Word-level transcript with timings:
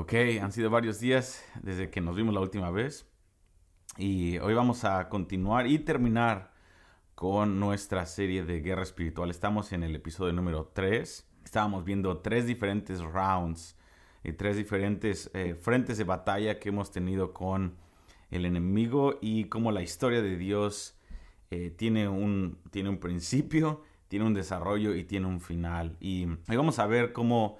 Ok, 0.00 0.14
han 0.40 0.52
sido 0.52 0.70
varios 0.70 1.00
días 1.00 1.44
desde 1.60 1.90
que 1.90 2.00
nos 2.00 2.14
vimos 2.14 2.32
la 2.32 2.38
última 2.38 2.70
vez 2.70 3.10
y 3.96 4.38
hoy 4.38 4.54
vamos 4.54 4.84
a 4.84 5.08
continuar 5.08 5.66
y 5.66 5.80
terminar 5.80 6.52
con 7.16 7.58
nuestra 7.58 8.06
serie 8.06 8.44
de 8.44 8.60
guerra 8.60 8.84
espiritual. 8.84 9.28
Estamos 9.28 9.72
en 9.72 9.82
el 9.82 9.96
episodio 9.96 10.32
número 10.32 10.70
3. 10.72 11.28
Estábamos 11.44 11.84
viendo 11.84 12.18
tres 12.18 12.46
diferentes 12.46 13.00
rounds 13.00 13.76
y 14.22 14.34
tres 14.34 14.56
diferentes 14.56 15.32
eh, 15.34 15.56
frentes 15.56 15.98
de 15.98 16.04
batalla 16.04 16.60
que 16.60 16.68
hemos 16.68 16.92
tenido 16.92 17.34
con 17.34 17.74
el 18.30 18.44
enemigo 18.44 19.18
y 19.20 19.46
cómo 19.46 19.72
la 19.72 19.82
historia 19.82 20.22
de 20.22 20.36
Dios 20.36 20.96
eh, 21.50 21.70
tiene, 21.76 22.08
un, 22.08 22.60
tiene 22.70 22.88
un 22.88 23.00
principio, 23.00 23.82
tiene 24.06 24.26
un 24.26 24.34
desarrollo 24.34 24.94
y 24.94 25.02
tiene 25.02 25.26
un 25.26 25.40
final. 25.40 25.96
Y 25.98 26.26
hoy 26.48 26.56
vamos 26.56 26.78
a 26.78 26.86
ver 26.86 27.12
cómo 27.12 27.58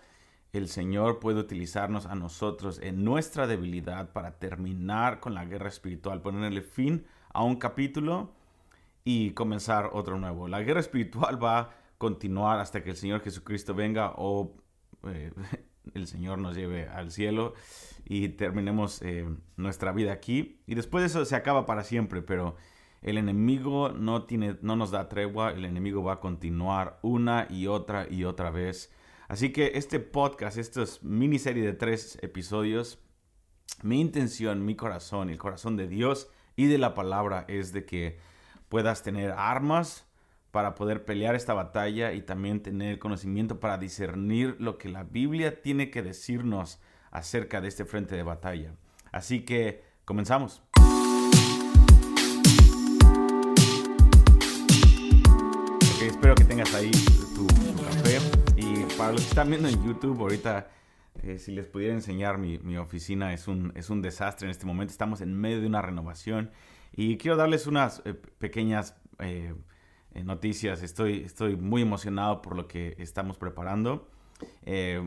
el 0.59 0.69
Señor 0.69 1.21
puede 1.21 1.41
utilizarnos 1.41 2.07
a 2.07 2.15
nosotros 2.15 2.81
en 2.83 3.05
nuestra 3.05 3.47
debilidad 3.47 4.13
para 4.13 4.39
terminar 4.39 5.21
con 5.21 5.35
la 5.35 5.45
guerra 5.45 5.69
espiritual, 5.69 6.21
ponerle 6.21 6.63
fin 6.63 7.07
a 7.33 7.43
un 7.43 7.57
capítulo 7.57 8.33
y 9.05 9.31
comenzar 9.31 9.91
otro 9.93 10.19
nuevo. 10.19 10.49
La 10.49 10.63
guerra 10.63 10.81
espiritual 10.81 11.43
va 11.43 11.59
a 11.59 11.71
continuar 11.97 12.61
hasta 12.61 12.83
que 12.83 12.91
el 12.91 12.97
Señor 12.97 13.23
Jesucristo 13.23 13.75
venga 13.75 14.13
o 14.17 14.55
eh, 15.05 15.33
el 15.95 16.07
Señor 16.07 16.39
nos 16.39 16.57
lleve 16.57 16.89
al 16.89 17.11
cielo 17.11 17.55
y 18.05 18.29
terminemos 18.31 19.01
eh, 19.03 19.29
nuestra 19.57 19.93
vida 19.93 20.13
aquí. 20.13 20.61
Y 20.67 20.75
después 20.75 21.03
de 21.03 21.07
eso 21.07 21.25
se 21.25 21.37
acaba 21.37 21.67
para 21.67 21.85
siempre, 21.85 22.23
pero 22.23 22.57
el 23.03 23.17
enemigo 23.17 23.91
no, 23.91 24.25
tiene, 24.25 24.59
no 24.63 24.77
nos 24.77 24.91
da 24.91 25.09
tregua, 25.09 25.53
el 25.53 25.65
enemigo 25.65 26.03
va 26.03 26.15
a 26.15 26.21
continuar 26.21 26.99
una 27.03 27.47
y 27.49 27.67
otra 27.67 28.07
y 28.11 28.25
otra 28.25 28.51
vez 28.51 28.93
Así 29.29 29.53
que 29.53 29.73
este 29.75 30.01
podcast, 30.01 30.57
esta 30.57 30.85
miniserie 31.03 31.63
de 31.63 31.75
tres 31.75 32.19
episodios, 32.23 32.99
mi 33.83 34.01
intención, 34.01 34.65
mi 34.65 34.75
corazón, 34.75 35.29
el 35.29 35.37
corazón 35.37 35.77
de 35.77 35.87
Dios 35.87 36.31
y 36.57 36.67
de 36.67 36.79
la 36.79 36.95
palabra 36.95 37.45
es 37.47 37.73
de 37.75 37.85
que 37.85 38.19
puedas 38.71 39.03
tener 39.03 39.33
armas 39.33 40.07
para 40.51 40.75
poder 40.75 41.05
pelear 41.05 41.35
esta 41.35 41.53
batalla 41.53 42.15
y 42.15 42.23
también 42.23 42.63
tener 42.63 42.99
conocimiento 42.99 43.61
para 43.61 43.77
discernir 43.77 44.57
lo 44.59 44.79
que 44.79 44.89
la 44.89 45.05
Biblia 45.05 45.61
tiene 45.61 45.91
que 45.91 46.03
decirnos 46.03 46.81
acerca 47.11 47.61
de 47.61 47.69
este 47.69 47.85
frente 47.85 48.17
de 48.17 48.23
batalla. 48.23 48.73
Así 49.13 49.45
que 49.45 49.85
comenzamos. 50.07 50.63
espero 56.01 56.35
que 56.35 56.45
tengas 56.45 56.73
ahí 56.75 56.91
tu 57.35 57.68
para 58.99 59.13
los 59.13 59.23
que 59.23 59.29
están 59.29 59.49
viendo 59.49 59.69
en 59.69 59.85
YouTube, 59.85 60.21
ahorita, 60.21 60.71
eh, 61.23 61.39
si 61.39 61.53
les 61.53 61.67
pudiera 61.67 61.95
enseñar 61.95 62.37
mi, 62.37 62.77
oficina, 62.79 63.33
es 63.33 63.47
un, 63.47 63.73
es 63.77 63.91
un 63.91 64.03
desastre 64.03 64.47
en 64.47 64.51
este 64.51 64.67
momento. 64.67 64.91
Estamos 64.91 65.21
en 65.21 65.33
medio 65.35 65.61
de 65.61 65.69
una 65.69 65.81
renovación 65.81 66.51
y 66.93 67.17
quiero 67.17 67.37
darles 67.37 67.69
unas 67.69 68.03
eh, 68.05 68.15
pequeñas 68.15 68.97
eh, 69.21 69.55
noticias. 70.25 70.83
Estoy, 70.83 71.23
estoy 71.23 71.55
muy 71.55 71.83
emocionado 71.83 72.43
por 72.43 72.57
lo 72.57 72.67
que 72.67 72.97
estamos 72.99 73.39
preparando. 73.39 74.11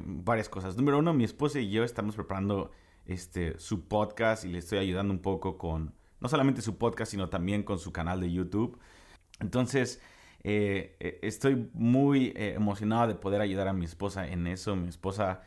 varias 0.05 0.47
cosas. 0.47 0.77
Número 0.77 0.97
uno, 0.97 1.13
mi 1.13 1.25
esposa 1.25 1.59
y 1.59 1.69
yo 1.69 1.83
estamos 1.83 2.15
preparando 2.15 2.71
este, 3.05 3.59
su 3.59 3.89
podcast 3.89 4.45
y 4.45 4.47
le 4.47 4.59
estoy 4.59 4.79
ayudando 4.79 5.13
un 5.13 5.21
poco 5.21 5.57
con, 5.57 5.93
no 6.21 6.29
solamente 6.29 6.61
su 6.61 6.77
podcast, 6.77 7.11
sino 7.11 7.27
también 7.27 7.63
con 7.63 7.77
su 7.77 7.91
canal 7.91 8.21
de 8.21 8.31
YouTube. 8.31 8.79
Entonces, 9.41 9.99
eh, 10.43 10.95
eh, 10.99 11.19
estoy 11.21 11.69
muy 11.73 12.33
eh, 12.35 12.53
emocionado 12.55 13.07
de 13.07 13.15
poder 13.15 13.41
ayudar 13.41 13.67
a 13.67 13.73
mi 13.73 13.85
esposa 13.85 14.27
en 14.27 14.47
eso. 14.47 14.75
Mi 14.75 14.89
esposa, 14.89 15.41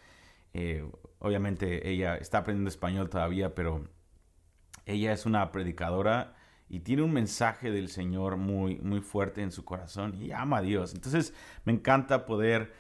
obviamente, 1.18 1.90
ella 1.90 2.16
está 2.16 2.38
aprendiendo 2.38 2.68
español 2.68 3.10
todavía, 3.10 3.54
pero 3.54 3.88
ella 4.86 5.12
es 5.12 5.26
una 5.26 5.50
predicadora 5.50 6.36
y 6.68 6.80
tiene 6.80 7.02
un 7.02 7.12
mensaje 7.12 7.70
del 7.70 7.88
Señor 7.88 8.36
muy, 8.36 8.76
muy 8.78 9.00
fuerte 9.00 9.42
en 9.42 9.50
su 9.50 9.64
corazón 9.64 10.14
y 10.14 10.32
ama 10.32 10.58
a 10.58 10.62
Dios. 10.62 10.94
Entonces, 10.94 11.34
me 11.64 11.72
encanta 11.72 12.26
poder 12.26 12.72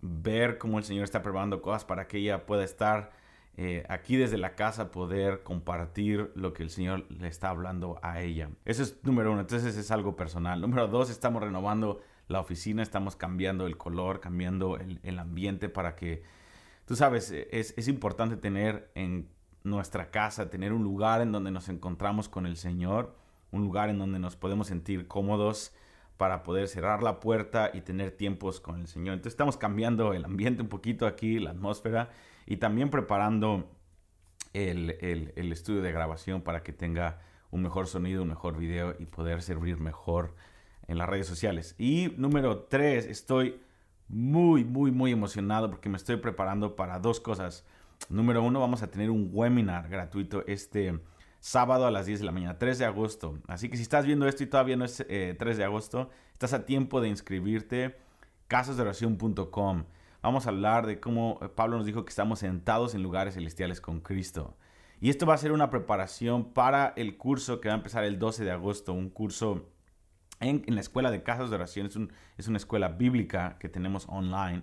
ver 0.00 0.58
cómo 0.58 0.78
el 0.78 0.84
Señor 0.84 1.04
está 1.04 1.22
preparando 1.22 1.62
cosas 1.62 1.84
para 1.84 2.06
que 2.08 2.18
ella 2.18 2.44
pueda 2.44 2.64
estar 2.64 3.12
eh, 3.56 3.84
aquí 3.88 4.16
desde 4.16 4.36
la 4.36 4.56
casa 4.56 4.90
poder 4.90 5.44
compartir 5.44 6.32
lo 6.34 6.52
que 6.52 6.64
el 6.64 6.70
Señor 6.70 7.06
le 7.10 7.28
está 7.28 7.50
hablando 7.50 8.00
a 8.02 8.20
ella. 8.20 8.50
Eso 8.64 8.82
es 8.82 8.98
número 9.04 9.30
uno, 9.30 9.42
entonces 9.42 9.76
es 9.76 9.90
algo 9.92 10.16
personal. 10.16 10.60
Número 10.60 10.88
dos, 10.88 11.08
estamos 11.08 11.40
renovando 11.40 12.00
la 12.26 12.40
oficina, 12.40 12.82
estamos 12.82 13.14
cambiando 13.14 13.66
el 13.66 13.76
color, 13.76 14.20
cambiando 14.20 14.76
el, 14.78 15.18
ambiente 15.20 15.68
para 15.68 15.94
que, 15.94 16.24
tú 16.84 16.96
sabes, 16.96 17.30
es, 17.30 17.74
es 17.76 17.86
importante 17.86 18.36
tener 18.36 18.90
en 18.96 19.28
nuestra 19.62 20.10
casa, 20.10 20.50
tener 20.50 20.72
un 20.72 20.82
lugar 20.82 21.20
en 21.20 21.30
donde 21.30 21.52
nos 21.52 21.68
encontramos 21.68 22.28
con 22.28 22.46
el 22.46 22.56
Señor, 22.56 23.14
un 23.52 23.62
lugar 23.62 23.88
en 23.88 23.98
donde 23.98 24.18
nos 24.18 24.34
podemos 24.34 24.66
sentir 24.66 25.06
cómodos 25.06 25.72
para 26.16 26.42
poder 26.42 26.66
cerrar 26.66 27.04
la 27.04 27.20
puerta 27.20 27.70
y 27.72 27.82
tener 27.82 28.10
tiempos 28.10 28.60
con 28.60 28.80
el 28.80 28.88
Señor. 28.88 29.14
Entonces 29.14 29.34
estamos 29.34 29.56
cambiando 29.56 30.12
el 30.12 30.24
ambiente 30.24 30.62
un 30.62 30.68
poquito 30.68 31.06
aquí, 31.06 31.38
la 31.38 31.50
atmósfera 31.50 32.10
y 32.46 32.58
también 32.58 32.90
preparando 32.90 33.70
el, 34.52 35.32
estudio 35.36 35.82
de 35.82 35.92
grabación 35.92 36.42
para 36.42 36.62
que 36.62 36.72
tenga 36.72 37.20
un 37.50 37.62
mejor 37.62 37.86
sonido, 37.86 38.22
un 38.22 38.28
mejor 38.28 38.56
video 38.56 38.94
y 38.98 39.06
poder 39.06 39.42
servir 39.42 39.78
mejor 39.78 40.34
en 40.86 40.98
las 40.98 41.08
redes 41.08 41.26
sociales. 41.26 41.74
Y 41.78 42.12
número 42.16 42.64
tres, 42.64 43.06
estoy 43.06 43.60
muy, 44.08 44.64
muy, 44.64 44.90
muy 44.90 45.12
emocionado 45.12 45.70
porque 45.70 45.88
me 45.88 45.96
estoy 45.96 46.16
preparando 46.16 46.76
para 46.76 46.98
dos 46.98 47.20
cosas. 47.20 47.64
Número 48.08 48.42
uno, 48.42 48.60
vamos 48.60 48.82
a 48.82 48.90
tener 48.90 49.10
un 49.10 49.30
webinar 49.32 49.88
gratuito 49.88 50.44
este 50.46 51.00
sábado 51.40 51.86
a 51.86 51.90
las 51.90 52.06
10 52.06 52.20
de 52.20 52.26
la 52.26 52.32
mañana, 52.32 52.58
3 52.58 52.78
de 52.78 52.84
agosto. 52.86 53.38
Así 53.46 53.68
que 53.68 53.76
si 53.76 53.82
estás 53.82 54.06
viendo 54.06 54.26
esto 54.26 54.42
y 54.42 54.46
todavía 54.46 54.76
no 54.76 54.84
es 54.84 54.96
3 54.96 55.06
eh, 55.10 55.36
de 55.38 55.64
agosto, 55.64 56.10
estás 56.32 56.52
a 56.54 56.64
tiempo 56.64 57.00
de 57.00 57.08
inscribirte 57.08 57.96
casasdeoración.com 58.48 59.84
vamos 60.24 60.46
a 60.46 60.48
hablar 60.48 60.86
de 60.86 61.00
cómo 61.00 61.38
eh, 61.42 61.48
Pablo 61.48 61.76
nos 61.76 61.86
dijo 61.86 62.04
que 62.04 62.08
estamos 62.08 62.38
sentados 62.38 62.94
en 62.94 63.02
lugares 63.02 63.34
celestiales 63.34 63.80
con 63.80 64.00
Cristo. 64.00 64.56
Y 65.00 65.10
esto 65.10 65.26
va 65.26 65.34
a 65.34 65.38
ser 65.38 65.52
una 65.52 65.68
preparación 65.68 66.52
para 66.52 66.94
el 66.96 67.18
curso 67.18 67.60
que 67.60 67.68
va 67.68 67.74
a 67.74 67.76
empezar 67.76 68.04
el 68.04 68.18
12 68.18 68.44
de 68.44 68.50
agosto, 68.50 68.94
un 68.94 69.10
curso 69.10 69.68
en, 70.40 70.62
la 70.66 70.80
escuela 70.80 71.10
de 71.10 71.22
casas 71.22 71.50
de 71.50 71.56
oración, 71.56 71.86
es, 71.86 71.98
es 72.38 72.48
una 72.48 72.56
escuela 72.56 72.88
bíblica 72.88 73.58
que 73.60 73.68
tenemos 73.68 74.06
online. 74.08 74.62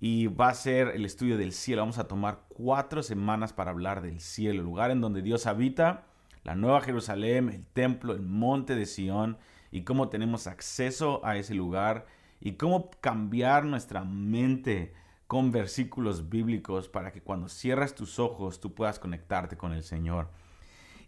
Y 0.00 0.26
va 0.26 0.48
a 0.48 0.54
ser 0.54 0.88
el 0.88 1.04
estudio 1.04 1.38
del 1.38 1.52
cielo. 1.52 1.82
Vamos 1.82 1.98
a 1.98 2.08
tomar 2.08 2.40
cuatro 2.48 3.02
semanas 3.04 3.52
para 3.52 3.70
hablar 3.70 4.02
del 4.02 4.18
cielo, 4.18 4.60
el 4.60 4.66
lugar 4.66 4.90
en 4.90 5.00
donde 5.00 5.22
Dios 5.22 5.46
habita, 5.46 6.06
la 6.42 6.56
Nueva 6.56 6.80
Jerusalén, 6.80 7.48
el 7.50 7.66
templo, 7.66 8.12
el 8.12 8.22
monte 8.22 8.74
de 8.74 8.86
Sión 8.86 9.38
y 9.70 9.82
cómo 9.82 10.08
tenemos 10.08 10.48
acceso 10.48 11.24
a 11.24 11.36
ese 11.36 11.54
lugar 11.54 12.06
y 12.40 12.52
cómo 12.52 12.90
cambiar 13.00 13.64
nuestra 13.64 14.04
mente 14.04 14.94
con 15.26 15.52
versículos 15.52 16.28
bíblicos 16.28 16.88
para 16.88 17.12
que 17.12 17.22
cuando 17.22 17.48
cierras 17.48 17.94
tus 17.94 18.18
ojos 18.18 18.60
tú 18.60 18.74
puedas 18.74 18.98
conectarte 18.98 19.56
con 19.56 19.72
el 19.72 19.84
Señor. 19.84 20.28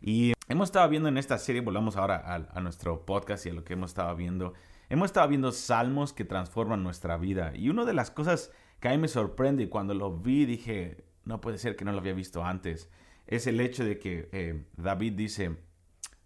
Y 0.00 0.32
hemos 0.48 0.69
estado 0.69 0.88
viendo 0.88 1.09
en 1.09 1.19
esta 1.19 1.38
serie, 1.38 1.60
volvamos 1.60 1.97
ahora 1.97 2.48
a, 2.53 2.60
nuestro 2.60 3.06
podcast 3.06 3.47
y 3.47 3.50
a 3.50 3.54
lo 3.54 3.65
que 3.65 3.72
hemos 3.72 3.91
estado 3.91 4.15
viendo, 4.15 4.53
hemos 4.91 5.06
estado 5.06 5.28
viendo 5.28 5.53
salmos 5.53 6.12
que 6.12 6.25
transforman 6.25 6.82
nuestra 6.82 7.16
vida. 7.16 7.53
Y 7.54 7.69
una 7.69 7.84
de 7.84 7.94
las 7.94 8.10
cosas 8.10 8.53
que 8.78 8.88
a 8.88 8.91
mí 8.93 8.99
me 8.99 9.09
sorprende 9.09 9.64
y 9.64 9.69
cuando 9.69 9.94
lo 9.94 10.16
vi 10.19 10.44
dije, 10.44 11.04
no 11.25 11.41
puede 11.41 11.59
ser 11.59 11.76
que 11.76 11.84
no 11.84 11.93
lo 11.93 11.99
había 11.99 12.14
visto 12.14 12.44
antes, 12.44 12.91
es 13.26 13.47
el 13.47 13.60
hecho 13.60 13.84
de 13.84 13.99
que 13.99 14.28
eh, 14.32 14.64
David 14.76 15.14
dice, 15.14 15.56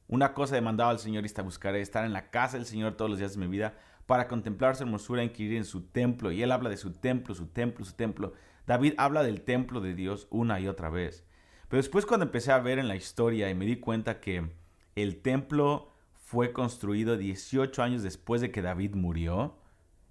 una 0.08 0.34
cosa 0.34 0.54
he 0.54 0.60
demandado 0.60 0.90
al 0.90 0.98
Señor 0.98 1.24
y 1.24 1.26
esta 1.26 1.42
buscaré, 1.42 1.80
estar 1.80 2.04
en 2.04 2.12
la 2.12 2.30
casa 2.30 2.56
del 2.56 2.66
Señor 2.66 2.94
todos 2.94 3.10
los 3.10 3.18
días 3.18 3.34
de 3.34 3.40
mi 3.40 3.46
vida 3.46 3.74
para 4.06 4.28
contemplar 4.28 4.76
su 4.76 4.84
hermosura 4.84 5.24
inquirir 5.24 5.56
en 5.56 5.64
su 5.64 5.82
templo. 5.82 6.32
Y 6.32 6.42
él 6.42 6.52
habla 6.52 6.70
de 6.70 6.76
su 6.76 6.92
templo, 6.92 7.34
su 7.34 7.48
templo, 7.48 7.84
su 7.84 7.92
templo. 7.94 8.32
David 8.66 8.94
habla 8.98 9.22
del 9.22 9.42
templo 9.42 9.80
de 9.80 9.94
Dios 9.94 10.26
una 10.30 10.60
y 10.60 10.68
otra 10.68 10.88
vez. 10.88 11.24
Pero 11.68 11.82
después 11.82 12.06
cuando 12.06 12.26
empecé 12.26 12.52
a 12.52 12.58
ver 12.58 12.78
en 12.78 12.88
la 12.88 12.96
historia 12.96 13.50
y 13.50 13.54
me 13.54 13.66
di 13.66 13.76
cuenta 13.76 14.20
que 14.20 14.52
el 14.94 15.20
templo 15.20 15.90
fue 16.14 16.52
construido 16.52 17.16
18 17.16 17.82
años 17.82 18.02
después 18.02 18.40
de 18.40 18.50
que 18.50 18.62
David 18.62 18.94
murió, 18.94 19.58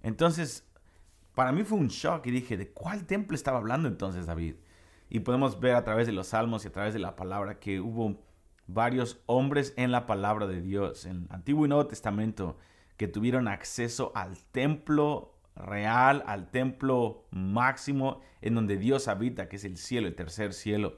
entonces 0.02 0.70
para 1.34 1.52
mí 1.52 1.64
fue 1.64 1.78
un 1.78 1.88
shock 1.88 2.26
y 2.26 2.30
dije, 2.30 2.56
¿de 2.56 2.72
cuál 2.72 3.06
templo 3.06 3.34
estaba 3.34 3.58
hablando 3.58 3.88
entonces 3.88 4.26
David? 4.26 4.56
Y 5.08 5.20
podemos 5.20 5.60
ver 5.60 5.74
a 5.74 5.84
través 5.84 6.06
de 6.06 6.12
los 6.12 6.28
salmos 6.28 6.64
y 6.64 6.68
a 6.68 6.72
través 6.72 6.94
de 6.94 7.00
la 7.00 7.16
palabra 7.16 7.58
que 7.58 7.80
hubo 7.80 8.22
varios 8.66 9.20
hombres 9.26 9.72
en 9.76 9.92
la 9.92 10.06
palabra 10.06 10.46
de 10.46 10.60
Dios, 10.60 11.04
en 11.06 11.24
el 11.24 11.26
Antiguo 11.30 11.64
y 11.64 11.68
Nuevo 11.68 11.86
Testamento, 11.86 12.56
que 12.96 13.08
tuvieron 13.08 13.48
acceso 13.48 14.12
al 14.14 14.38
templo 14.52 15.34
real, 15.54 16.22
al 16.26 16.50
templo 16.50 17.26
máximo 17.30 18.20
en 18.42 18.54
donde 18.54 18.76
Dios 18.76 19.08
habita, 19.08 19.48
que 19.48 19.56
es 19.56 19.64
el 19.64 19.76
cielo, 19.76 20.06
el 20.06 20.14
tercer 20.14 20.52
cielo. 20.52 20.96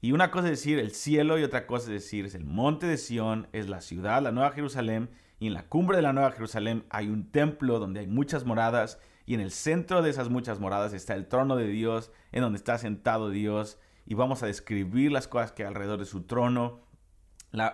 Y 0.00 0.12
una 0.12 0.30
cosa 0.30 0.48
es 0.48 0.58
decir 0.58 0.78
el 0.78 0.92
cielo 0.92 1.38
y 1.38 1.44
otra 1.44 1.66
cosa 1.66 1.86
es 1.86 2.02
decir 2.02 2.26
es 2.26 2.34
el 2.34 2.44
monte 2.44 2.86
de 2.86 2.98
Sión, 2.98 3.48
es 3.52 3.68
la 3.68 3.80
ciudad, 3.80 4.22
la 4.22 4.32
Nueva 4.32 4.52
Jerusalén, 4.52 5.10
y 5.40 5.48
en 5.48 5.54
la 5.54 5.66
cumbre 5.66 5.96
de 5.96 6.02
la 6.02 6.12
Nueva 6.12 6.32
Jerusalén 6.32 6.84
hay 6.90 7.08
un 7.08 7.30
templo 7.30 7.78
donde 7.78 8.00
hay 8.00 8.06
muchas 8.06 8.44
moradas 8.44 9.00
y 9.26 9.34
en 9.34 9.40
el 9.40 9.50
centro 9.50 10.02
de 10.02 10.10
esas 10.10 10.28
muchas 10.28 10.60
moradas 10.60 10.92
está 10.92 11.14
el 11.14 11.26
trono 11.26 11.56
de 11.56 11.66
Dios, 11.66 12.12
en 12.32 12.42
donde 12.42 12.58
está 12.58 12.78
sentado 12.78 13.30
Dios, 13.30 13.78
y 14.06 14.14
vamos 14.14 14.42
a 14.42 14.46
describir 14.46 15.10
las 15.10 15.28
cosas 15.28 15.52
que 15.52 15.62
hay 15.62 15.68
alrededor 15.68 15.98
de 15.98 16.04
su 16.04 16.24
trono, 16.24 16.80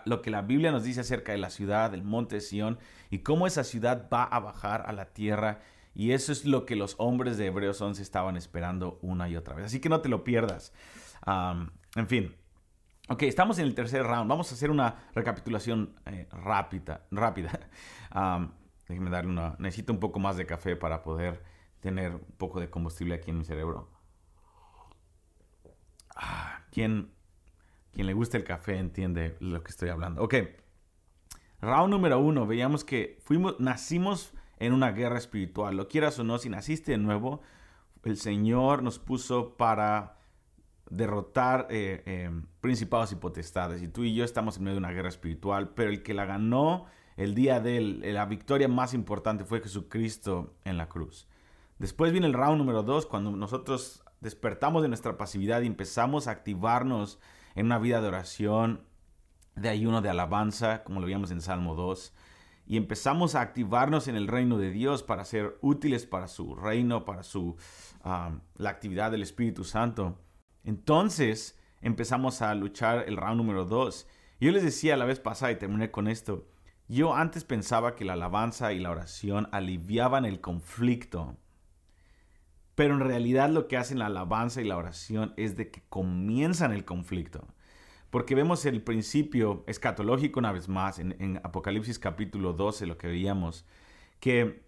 lo 0.05 0.23
que 0.23 0.31
la 0.31 0.43
Biblia 0.43 0.73
nos 0.73 0.85
dice 0.85 1.01
acerca 1.01 1.33
de 1.33 1.39
la 1.39 1.51
ciudad, 1.51 1.91
del 1.91 2.03
monte 2.03 2.37
de 2.37 2.41
Sión, 2.41 2.79
y 3.11 3.21
cómo 3.21 3.47
esa 3.47 3.65
ciudad 3.65 4.09
va 4.13 4.25
a 4.25 4.39
bajar 4.41 4.85
a 4.87 4.93
la 4.93 5.07
tierra. 5.07 5.61
Y 5.95 6.13
eso 6.13 6.33
es 6.33 6.45
lo 6.45 6.67
que 6.67 6.77
los 6.77 6.95
hombres 6.99 7.37
de 7.37 7.47
Hebreos 7.47 7.81
11 7.81 8.01
estaban 8.03 8.37
esperando 8.37 8.99
una 9.03 9.29
y 9.29 9.37
otra 9.37 9.55
vez. 9.55 9.67
Así 9.67 9.81
que 9.81 9.89
no 9.89 10.01
te 10.01 10.09
lo 10.09 10.25
pierdas. 10.25 10.73
en 11.27 12.07
fin. 12.07 12.35
Ok, 13.09 13.25
estamos 13.25 13.59
en 13.59 13.67
el 13.67 13.75
tercer 13.75 14.05
round. 14.05 14.29
Vamos 14.29 14.53
a 14.53 14.55
hacer 14.55 14.71
una 14.71 15.09
recapitulación 15.15 15.97
eh, 16.07 16.29
rápida. 16.31 17.07
rápida. 17.11 17.69
déjenme 18.89 19.11
darle 19.11 19.31
una... 19.31 19.57
Necesito 19.59 19.93
un 19.93 19.99
poco 19.99 20.21
más 20.21 20.37
de 20.37 20.47
café 20.47 20.77
para 20.77 21.03
poder 21.03 21.43
tener 21.81 22.15
un 22.15 22.35
poco 22.37 22.61
de 22.61 22.71
combustible 22.71 23.15
aquí 23.15 23.31
en 23.31 23.39
mi 23.39 23.45
cerebro. 23.45 23.91
Ah, 26.15 26.63
¿Quién, 26.71 27.11
quien 28.01 28.07
le 28.07 28.15
gusta 28.15 28.39
el 28.39 28.45
café 28.45 28.79
entiende 28.79 29.37
lo 29.41 29.63
que 29.63 29.73
estoy 29.73 29.91
hablando. 29.91 30.23
Ok. 30.23 30.37
Round 31.61 31.91
número 31.91 32.19
uno. 32.19 32.47
Veíamos 32.47 32.83
que 32.83 33.19
fuimos, 33.21 33.61
nacimos 33.61 34.33
en 34.59 34.73
una 34.73 34.93
guerra 34.93 35.19
espiritual. 35.19 35.77
Lo 35.77 35.87
quieras 35.87 36.19
o 36.19 36.25
no, 36.25 36.39
si 36.39 36.49
naciste 36.49 36.93
de 36.93 36.97
nuevo, 36.97 37.43
el 38.05 38.17
Señor 38.17 38.83
nos 38.83 38.99
puso 38.99 39.55
para 39.59 40.17
derrotar 40.89 41.67
eh, 41.69 42.03
em, 42.07 42.47
principados 42.63 43.13
y 43.13 43.17
potestades. 43.17 43.83
Y 43.83 43.89
tú 43.89 44.05
y 44.05 44.15
yo 44.15 44.25
estamos 44.25 44.57
en 44.57 44.65
medio 44.65 44.77
de 44.77 44.87
una 44.87 44.93
guerra 44.93 45.11
espiritual, 45.11 45.75
pero 45.75 45.91
el 45.91 46.03
que 46.03 46.15
la 46.15 46.25
ganó 46.25 46.87
el 47.19 47.35
día 47.35 47.61
de 47.61 47.83
la 47.83 48.25
victoria 48.25 48.67
más 48.67 48.95
importante 48.95 49.45
fue 49.45 49.61
Jesucristo 49.61 50.55
en 50.65 50.79
la 50.79 50.89
cruz. 50.89 51.29
Después 51.79 52.13
viene 52.13 52.29
el 52.29 52.33
round 52.33 52.57
número 52.57 52.83
dos, 52.83 53.05
cuando 53.05 53.31
nosotros 53.33 54.03
despertamos 54.23 54.81
de 54.81 54.89
nuestra 54.89 55.19
pasividad 55.19 55.61
y 55.61 55.67
empezamos 55.67 56.29
a 56.29 56.31
activarnos 56.31 57.21
en 57.55 57.67
una 57.67 57.79
vida 57.79 58.01
de 58.01 58.09
oración, 58.09 58.85
de 59.57 59.69
ayuno, 59.69 60.03
de 60.03 60.11
alabanza, 60.11 60.85
como 60.85 61.01
lo 61.01 61.07
vimos 61.07 61.31
en 61.31 61.41
Salmo 61.41 61.75
2, 61.75 62.15
y 62.67 62.77
empezamos 62.77 63.35
a 63.35 63.41
activarnos 63.41 64.07
en 64.09 64.17
el 64.17 64.29
reino 64.29 64.57
de 64.57 64.71
Dios 64.71 65.03
para 65.03 65.25
ser 65.25 65.59
útiles 65.61 66.07
para 66.07 66.29
su 66.29 66.55
reino, 66.55 67.05
para 67.05 67.23
su, 67.23 67.57
la 68.05 68.71
actividad 68.71 69.11
del 69.11 69.23
Espíritu 69.23 69.65
Santo. 69.65 70.19
Entonces 70.63 71.59
empezamos 71.81 72.43
a 72.43 72.55
luchar 72.55 73.05
el 73.09 73.17
round 73.17 73.39
número 73.39 73.65
2. 73.65 74.07
Yo 74.41 74.53
les 74.53 74.63
decía 74.63 74.97
la 74.97 75.05
vez 75.05 75.19
pasada 75.19 75.53
y 75.53 75.57
terminé 75.57 75.91
con 75.91 76.07
esto, 76.07 76.47
yo 76.89 77.15
antes 77.15 77.45
pensaba 77.45 77.95
que 77.95 78.05
la 78.05 78.15
alabanza 78.15 78.73
y 78.73 78.81
la 78.81 78.91
oración 78.91 79.49
aliviaban 79.53 80.25
el 80.25 80.41
conflicto 80.41 81.37
pero 82.81 82.95
en 82.95 83.01
realidad 83.01 83.51
lo 83.51 83.69
que 83.69 83.77
hacen 83.77 83.99
la 83.99 84.07
alabanza 84.07 84.63
y 84.63 84.65
la 84.65 84.79
oración 84.79 85.35
es 85.37 85.55
de 85.55 85.71
que 85.71 85.83
comienzan 85.91 86.73
el 86.73 86.87
conflicto. 86.87 87.47
Porque 88.09 88.35
vemos 88.35 88.65
el 88.65 88.81
principio 88.81 89.65
escatológico 89.67 90.41
una 90.41 90.51
vez 90.51 90.67
más 90.67 90.99
en, 90.99 91.39
Apocalipsis 91.45 91.99
capítulo 91.99 92.55
12, 92.55 92.87
lo 92.87 92.97
que 92.97 93.09
veíamos, 93.09 93.67
que 94.19 94.63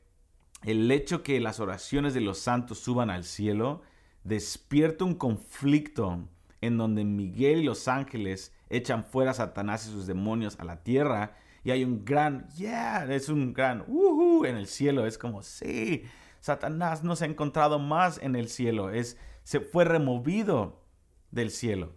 el 0.63 0.91
hecho 0.91 1.23
que 1.23 1.41
las 1.41 1.59
oraciones 1.59 2.13
de 2.13 2.21
los 2.21 2.37
santos 2.37 2.81
suban 2.81 3.09
al 3.09 3.25
cielo 3.25 3.81
despierta 4.25 5.07
un 5.07 5.15
conflicto 5.15 6.29
en 6.61 6.77
donde 6.77 7.07
Miguel 7.07 7.61
y 7.61 7.65
los 7.65 7.89
ángeles 7.89 8.53
echan 8.69 9.07
fuera 9.07 9.31
a 9.31 9.35
Satanás 9.35 9.87
y 9.87 9.91
sus 9.91 10.07
demonios 10.07 10.61
a 10.61 10.65
la 10.65 10.83
tierra 10.83 11.39
y 11.65 11.71
hay 11.71 11.83
un 11.83 12.05
gran, 12.05 12.47
yeah, 12.59 13.07
es 13.11 13.31
un 13.31 13.55
gran, 13.55 13.85
uh, 13.87 14.45
en 14.45 14.59
el 14.59 14.67
cielo, 14.67 15.07
es 15.07 15.17
como, 15.17 15.43
sí, 15.43 16.05
Satanás 16.43 17.05
no 17.05 17.15
se 17.15 17.25
ha 17.25 17.29
encontrado 17.29 17.79
más 17.79 18.19
en 18.21 18.35
el 18.35 18.49
cielo, 18.49 18.91
es, 18.91 19.17
se 19.45 19.61
fue 19.61 19.85
removido 19.85 20.83
del 21.31 21.53
cielo. 21.53 21.95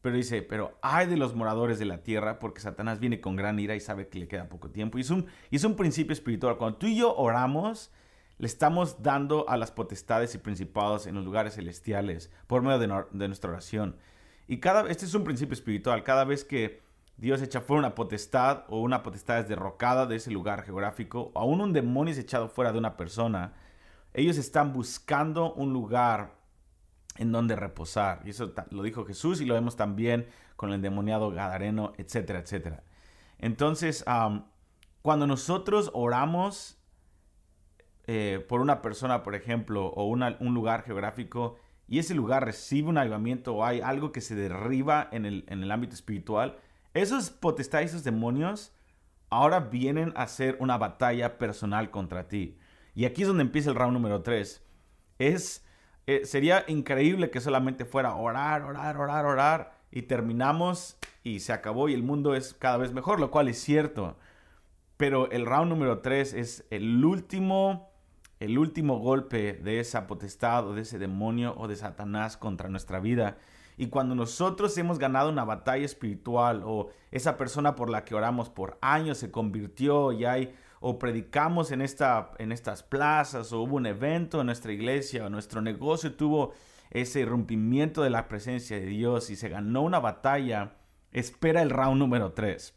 Pero 0.00 0.16
dice, 0.16 0.40
pero 0.40 0.78
hay 0.80 1.06
de 1.06 1.18
los 1.18 1.34
moradores 1.34 1.78
de 1.78 1.84
la 1.84 2.02
tierra, 2.02 2.38
porque 2.38 2.62
Satanás 2.62 2.98
viene 2.98 3.20
con 3.20 3.36
gran 3.36 3.58
ira 3.58 3.76
y 3.76 3.80
sabe 3.80 4.08
que 4.08 4.18
le 4.18 4.26
queda 4.26 4.48
poco 4.48 4.70
tiempo. 4.70 4.96
Y 4.96 5.02
es 5.02 5.10
un, 5.10 5.26
es 5.50 5.64
un 5.64 5.76
principio 5.76 6.14
espiritual. 6.14 6.56
Cuando 6.56 6.78
tú 6.78 6.86
y 6.86 6.96
yo 6.96 7.14
oramos, 7.14 7.92
le 8.38 8.46
estamos 8.46 9.02
dando 9.02 9.46
a 9.50 9.58
las 9.58 9.70
potestades 9.70 10.34
y 10.34 10.38
principados 10.38 11.06
en 11.06 11.14
los 11.14 11.24
lugares 11.24 11.54
celestiales 11.54 12.30
por 12.46 12.62
medio 12.62 12.78
de, 12.78 13.04
de 13.12 13.28
nuestra 13.28 13.50
oración. 13.50 13.98
Y 14.48 14.60
cada, 14.60 14.88
este 14.90 15.04
es 15.04 15.12
un 15.12 15.24
principio 15.24 15.52
espiritual. 15.52 16.02
Cada 16.04 16.24
vez 16.24 16.42
que 16.42 16.80
Dios 17.18 17.42
echa 17.42 17.60
fuera 17.60 17.80
una 17.80 17.94
potestad 17.94 18.64
o 18.68 18.80
una 18.80 19.02
potestad 19.02 19.40
es 19.40 19.48
derrocada 19.48 20.06
de 20.06 20.16
ese 20.16 20.30
lugar 20.30 20.62
geográfico, 20.62 21.32
o 21.34 21.38
aún 21.38 21.60
un 21.60 21.74
demonio 21.74 22.12
es 22.12 22.18
echado 22.18 22.48
fuera 22.48 22.72
de 22.72 22.78
una 22.78 22.96
persona, 22.96 23.52
ellos 24.14 24.38
están 24.38 24.72
buscando 24.72 25.52
un 25.54 25.72
lugar 25.72 26.36
en 27.16 27.32
donde 27.32 27.56
reposar. 27.56 28.22
Y 28.24 28.30
eso 28.30 28.52
lo 28.70 28.82
dijo 28.82 29.04
Jesús 29.04 29.40
y 29.40 29.44
lo 29.44 29.54
vemos 29.54 29.76
también 29.76 30.28
con 30.56 30.70
el 30.70 30.76
endemoniado 30.76 31.30
Gadareno, 31.30 31.92
etcétera, 31.98 32.38
etcétera. 32.38 32.84
Entonces, 33.38 34.04
cuando 35.02 35.26
nosotros 35.26 35.90
oramos 35.94 36.78
eh, 38.06 38.44
por 38.48 38.60
una 38.60 38.82
persona, 38.82 39.22
por 39.22 39.34
ejemplo, 39.34 39.86
o 39.86 40.06
un 40.06 40.54
lugar 40.54 40.84
geográfico, 40.84 41.56
y 41.86 41.98
ese 41.98 42.14
lugar 42.14 42.44
recibe 42.44 42.88
un 42.88 42.98
avivamiento 42.98 43.54
o 43.54 43.64
hay 43.64 43.80
algo 43.80 44.12
que 44.12 44.20
se 44.20 44.34
derriba 44.34 45.08
en 45.12 45.26
el, 45.26 45.44
en 45.48 45.62
el 45.62 45.70
ámbito 45.70 45.94
espiritual, 45.94 46.58
esos 46.94 47.30
potestades, 47.30 47.90
esos 47.90 48.04
demonios, 48.04 48.72
ahora 49.28 49.60
vienen 49.60 50.12
a 50.16 50.22
hacer 50.22 50.56
una 50.60 50.78
batalla 50.78 51.38
personal 51.38 51.90
contra 51.90 52.28
ti. 52.28 52.58
Y 52.94 53.04
aquí 53.04 53.22
es 53.22 53.28
donde 53.28 53.42
empieza 53.42 53.70
el 53.70 53.76
round 53.76 53.94
número 53.94 54.22
3. 54.22 54.62
Es, 55.18 55.64
eh, 56.06 56.24
sería 56.24 56.64
increíble 56.68 57.30
que 57.30 57.40
solamente 57.40 57.84
fuera 57.84 58.14
orar, 58.14 58.62
orar, 58.62 58.96
orar, 58.96 59.26
orar 59.26 59.78
y 59.90 60.02
terminamos 60.02 60.96
y 61.22 61.40
se 61.40 61.52
acabó 61.52 61.88
y 61.88 61.94
el 61.94 62.02
mundo 62.02 62.34
es 62.34 62.54
cada 62.54 62.76
vez 62.76 62.92
mejor, 62.92 63.20
lo 63.20 63.30
cual 63.30 63.48
es 63.48 63.58
cierto. 63.60 64.16
Pero 64.96 65.30
el 65.30 65.46
round 65.46 65.70
número 65.70 66.00
3 66.00 66.34
es 66.34 66.66
el 66.70 67.04
último, 67.04 67.90
el 68.38 68.58
último 68.58 68.98
golpe 68.98 69.54
de 69.54 69.80
esa 69.80 70.06
potestad 70.06 70.68
o 70.68 70.74
de 70.74 70.82
ese 70.82 70.98
demonio 70.98 71.54
o 71.56 71.66
de 71.66 71.76
Satanás 71.76 72.36
contra 72.36 72.68
nuestra 72.68 73.00
vida. 73.00 73.38
Y 73.76 73.88
cuando 73.88 74.14
nosotros 74.14 74.78
hemos 74.78 75.00
ganado 75.00 75.30
una 75.30 75.44
batalla 75.44 75.84
espiritual 75.84 76.62
o 76.64 76.90
esa 77.10 77.36
persona 77.36 77.74
por 77.74 77.90
la 77.90 78.04
que 78.04 78.14
oramos 78.14 78.48
por 78.48 78.78
años 78.80 79.18
se 79.18 79.32
convirtió 79.32 80.12
y 80.12 80.24
hay 80.24 80.54
o 80.86 80.98
predicamos 80.98 81.72
en, 81.72 81.80
esta, 81.80 82.32
en 82.36 82.52
estas 82.52 82.82
plazas 82.82 83.54
o 83.54 83.62
hubo 83.62 83.76
un 83.76 83.86
evento 83.86 84.40
en 84.40 84.46
nuestra 84.46 84.70
iglesia 84.70 85.24
o 85.24 85.30
nuestro 85.30 85.62
negocio 85.62 86.12
tuvo 86.12 86.52
ese 86.90 87.24
rompimiento 87.24 88.02
de 88.02 88.10
la 88.10 88.28
presencia 88.28 88.78
de 88.78 88.84
Dios 88.84 89.30
y 89.30 89.36
se 89.36 89.48
ganó 89.48 89.80
una 89.80 89.98
batalla, 89.98 90.74
espera 91.10 91.62
el 91.62 91.70
round 91.70 91.98
número 91.98 92.34
3. 92.34 92.74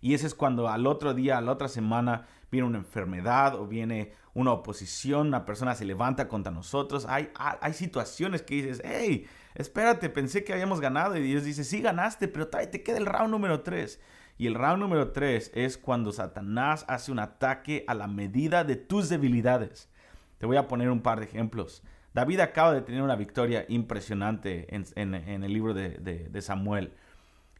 Y 0.00 0.14
ese 0.14 0.28
es 0.28 0.36
cuando 0.36 0.68
al 0.68 0.86
otro 0.86 1.12
día, 1.12 1.38
a 1.38 1.40
la 1.40 1.50
otra 1.50 1.66
semana, 1.66 2.28
viene 2.52 2.68
una 2.68 2.78
enfermedad 2.78 3.56
o 3.56 3.66
viene 3.66 4.12
una 4.34 4.52
oposición, 4.52 5.26
una 5.26 5.44
persona 5.44 5.74
se 5.74 5.86
levanta 5.86 6.28
contra 6.28 6.52
nosotros. 6.52 7.04
Hay, 7.08 7.32
hay 7.34 7.72
situaciones 7.72 8.42
que 8.42 8.54
dices, 8.54 8.80
hey, 8.84 9.26
espérate, 9.56 10.08
pensé 10.08 10.44
que 10.44 10.52
habíamos 10.52 10.80
ganado. 10.80 11.16
Y 11.16 11.22
Dios 11.22 11.42
dice, 11.42 11.64
sí 11.64 11.80
ganaste, 11.80 12.28
pero 12.28 12.46
todavía 12.46 12.70
te 12.70 12.84
queda 12.84 12.98
el 12.98 13.06
round 13.06 13.32
número 13.32 13.62
3. 13.62 14.00
Y 14.38 14.46
el 14.46 14.54
round 14.54 14.80
número 14.80 15.10
3 15.10 15.50
es 15.54 15.76
cuando 15.76 16.12
Satanás 16.12 16.84
hace 16.86 17.10
un 17.10 17.18
ataque 17.18 17.84
a 17.88 17.94
la 17.94 18.06
medida 18.06 18.62
de 18.62 18.76
tus 18.76 19.08
debilidades. 19.08 19.90
Te 20.38 20.46
voy 20.46 20.56
a 20.56 20.68
poner 20.68 20.90
un 20.90 21.02
par 21.02 21.18
de 21.18 21.26
ejemplos. 21.26 21.82
David 22.14 22.38
acaba 22.38 22.72
de 22.72 22.82
tener 22.82 23.02
una 23.02 23.16
victoria 23.16 23.66
impresionante 23.68 24.72
en, 24.72 25.14
el 25.14 25.52
libro 25.52 25.74
de, 25.74 26.40
Samuel 26.40 26.92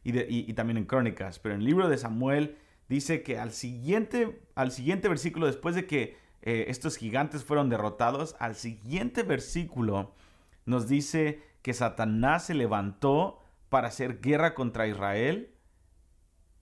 y, 0.05 0.53
también 0.53 0.77
en 0.77 0.85
Crónicas. 0.85 1.37
Pero 1.39 1.55
en 1.55 1.61
el 1.61 1.67
libro 1.67 1.89
de 1.89 1.97
Samuel 1.97 2.57
dice 2.87 3.23
que 3.23 3.37
al 3.37 3.51
siguiente, 3.51 4.39
al 4.55 4.71
siguiente 4.71 5.09
versículo, 5.09 5.47
después 5.47 5.75
de 5.75 5.85
que 5.85 6.17
eh, 6.41 6.65
estos 6.69 6.95
gigantes 6.95 7.43
fueron 7.43 7.67
derrotados, 7.67 8.37
al 8.39 8.55
siguiente 8.55 9.23
versículo 9.23 10.15
nos 10.65 10.87
dice 10.87 11.41
que 11.61 11.73
Satanás 11.73 12.45
se 12.45 12.53
levantó 12.53 13.39
para 13.67 13.89
hacer 13.89 14.21
guerra 14.21 14.53
contra 14.53 14.87
Israel 14.87 15.53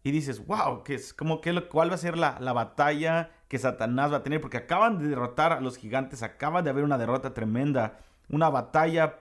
y 0.04 0.12
dices, 0.12 0.46
wow, 0.46 0.84
¿qué 0.84 0.96
es, 0.96 1.14
como 1.14 1.42
que, 1.42 1.54
¿cuál 1.68 1.90
va 1.90 1.96
a 1.96 1.98
ser 1.98 2.18
la, 2.18 2.38
batalla 2.54 3.32
que 3.48 3.60
Satanás 3.60 4.12
va 4.12 4.18
a 4.18 4.24
tener? 4.24 4.40
Porque 4.40 4.58
acaban 4.58 5.00
de 5.00 5.08
derrotar 5.08 5.54
a 5.54 5.62
los 5.62 5.78
gigantes, 5.78 6.24
acaba 6.24 6.62
de 6.62 6.70
haber 6.70 6.84
una 6.84 6.98
derrota 6.98 7.34
tremenda, 7.34 8.00
una 8.30 8.50
batalla 8.50 9.20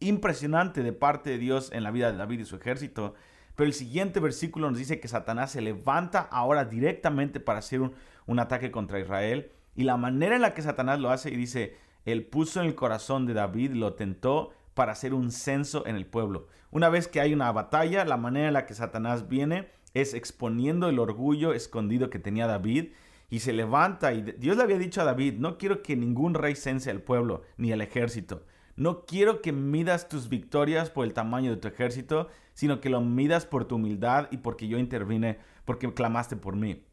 impresionante 0.00 0.82
de 0.82 0.92
parte 0.92 1.30
de 1.30 1.38
Dios 1.38 1.70
en 1.72 1.82
la 1.82 1.90
vida 1.90 2.12
de 2.12 2.18
David 2.18 2.40
y 2.40 2.44
su 2.44 2.56
ejército. 2.56 3.14
Pero 3.56 3.66
el 3.66 3.74
siguiente 3.74 4.20
versículo 4.20 4.68
nos 4.68 4.78
dice 4.78 5.00
que 5.00 5.08
Satanás 5.08 5.52
se 5.52 5.60
levanta 5.60 6.20
ahora 6.20 6.64
directamente 6.64 7.40
para 7.40 7.60
hacer 7.60 7.80
un, 7.80 7.94
un 8.26 8.38
ataque 8.38 8.70
contra 8.70 9.00
Israel. 9.00 9.50
Y 9.74 9.84
la 9.84 9.96
manera 9.96 10.36
en 10.36 10.42
la 10.42 10.54
que 10.54 10.62
Satanás 10.62 11.00
lo 11.00 11.10
hace, 11.10 11.30
y 11.30 11.36
dice, 11.36 11.76
él 12.04 12.26
puso 12.26 12.60
en 12.60 12.66
el 12.66 12.74
corazón 12.74 13.26
de 13.26 13.34
David, 13.34 13.72
lo 13.72 13.94
tentó 13.94 14.52
para 14.74 14.92
hacer 14.92 15.14
un 15.14 15.32
censo 15.32 15.86
en 15.86 15.96
el 15.96 16.06
pueblo. 16.06 16.46
Una 16.70 16.88
vez 16.88 17.08
que 17.08 17.20
hay 17.20 17.32
una 17.32 17.50
batalla, 17.50 18.04
la 18.04 18.16
manera 18.16 18.48
en 18.48 18.52
la 18.52 18.66
que 18.66 18.74
Satanás 18.74 19.28
viene 19.28 19.70
es 19.94 20.14
exponiendo 20.14 20.88
el 20.88 20.98
orgullo 20.98 21.52
escondido 21.52 22.10
que 22.10 22.18
tenía 22.18 22.46
David 22.46 22.92
y 23.30 23.40
se 23.40 23.52
levanta 23.52 24.12
y 24.12 24.22
Dios 24.22 24.56
le 24.56 24.62
había 24.62 24.78
dicho 24.78 25.00
a 25.00 25.04
David, 25.04 25.34
no 25.38 25.58
quiero 25.58 25.82
que 25.82 25.96
ningún 25.96 26.34
rey 26.34 26.54
cense 26.54 26.90
al 26.90 27.02
pueblo 27.02 27.42
ni 27.56 27.72
al 27.72 27.80
ejército. 27.80 28.44
No 28.76 29.04
quiero 29.06 29.42
que 29.42 29.52
midas 29.52 30.08
tus 30.08 30.28
victorias 30.28 30.88
por 30.88 31.04
el 31.04 31.12
tamaño 31.12 31.50
de 31.50 31.56
tu 31.56 31.66
ejército, 31.66 32.28
sino 32.54 32.80
que 32.80 32.90
lo 32.90 33.00
midas 33.00 33.44
por 33.44 33.64
tu 33.64 33.74
humildad 33.74 34.28
y 34.30 34.38
porque 34.38 34.68
yo 34.68 34.78
intervine, 34.78 35.38
porque 35.64 35.92
clamaste 35.92 36.36
por 36.36 36.54
mí. 36.54 36.84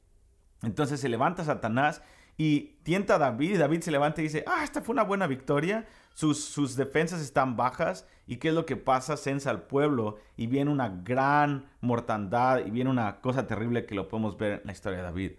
Entonces 0.64 1.00
se 1.00 1.10
levanta 1.10 1.44
Satanás 1.44 2.02
y 2.38 2.77
tienta 2.84 3.15
a 3.15 3.20
David 3.20 3.56
y 3.56 3.58
David 3.58 3.82
se 3.82 3.92
levanta 3.92 4.22
y 4.22 4.25
dice, 4.25 4.44
ah, 4.48 4.63
esta 4.63 4.82
fue 4.82 4.94
una 4.94 5.04
buena 5.04 5.27
victoria, 5.27 5.86
sus, 6.13 6.44
sus 6.44 6.75
defensas 6.75 7.22
están 7.22 7.56
bajas 7.56 8.08
y 8.27 8.38
qué 8.38 8.50
es 8.50 8.54
lo 8.54 8.65
que 8.65 8.75
pasa, 8.75 9.18
censa 9.18 9.50
al 9.50 9.63
pueblo 9.63 10.18
y 10.38 10.48
viene 10.48 10.72
una 10.72 10.89
gran 10.89 11.65
mortandad 11.82 12.65
y 12.65 12.72
viene 12.72 12.89
una 12.89 13.22
cosa 13.22 13.48
terrible 13.48 13.86
que 13.86 13.96
lo 13.96 14.08
podemos 14.08 14.38
ver 14.38 14.54
en 14.54 14.62
la 14.65 14.72
historia 14.72 15.00
de 15.00 15.04
David. 15.06 15.32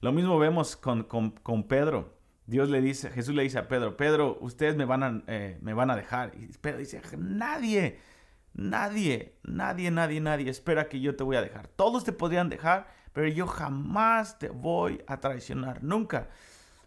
Lo 0.00 0.12
mismo 0.12 0.38
vemos 0.38 0.76
con, 0.76 1.04
con 1.04 1.62
Pedro. 1.68 2.22
Dios 2.46 2.68
le 2.68 2.80
dice, 2.80 3.10
Jesús 3.10 3.34
le 3.34 3.44
dice 3.44 3.58
a 3.58 3.68
Pedro, 3.68 3.96
Pedro, 3.96 4.38
ustedes 4.40 4.76
me 4.76 4.84
van 4.84 5.02
a, 5.02 5.22
eh, 5.26 5.58
me 5.62 5.74
van 5.74 5.90
a 5.90 5.96
dejar. 5.96 6.32
Y 6.36 6.46
Pedro 6.58 6.78
dice, 6.78 7.00
nadie, 7.16 7.98
nadie, 8.52 9.38
nadie, 9.44 9.90
nadie, 9.90 10.20
nadie 10.20 10.50
espera 10.50 10.88
que 10.88 11.00
yo 11.00 11.14
te 11.14 11.24
voy 11.24 11.36
a 11.36 11.42
dejar. 11.42 11.68
Todos 11.68 12.04
te 12.04 12.12
podrían 12.12 12.48
dejar, 12.48 12.88
pero 13.12 13.28
yo 13.28 13.46
jamás 13.46 14.38
te 14.38 14.48
voy 14.48 15.02
a 15.06 15.20
traicionar, 15.20 15.82
nunca. 15.82 16.28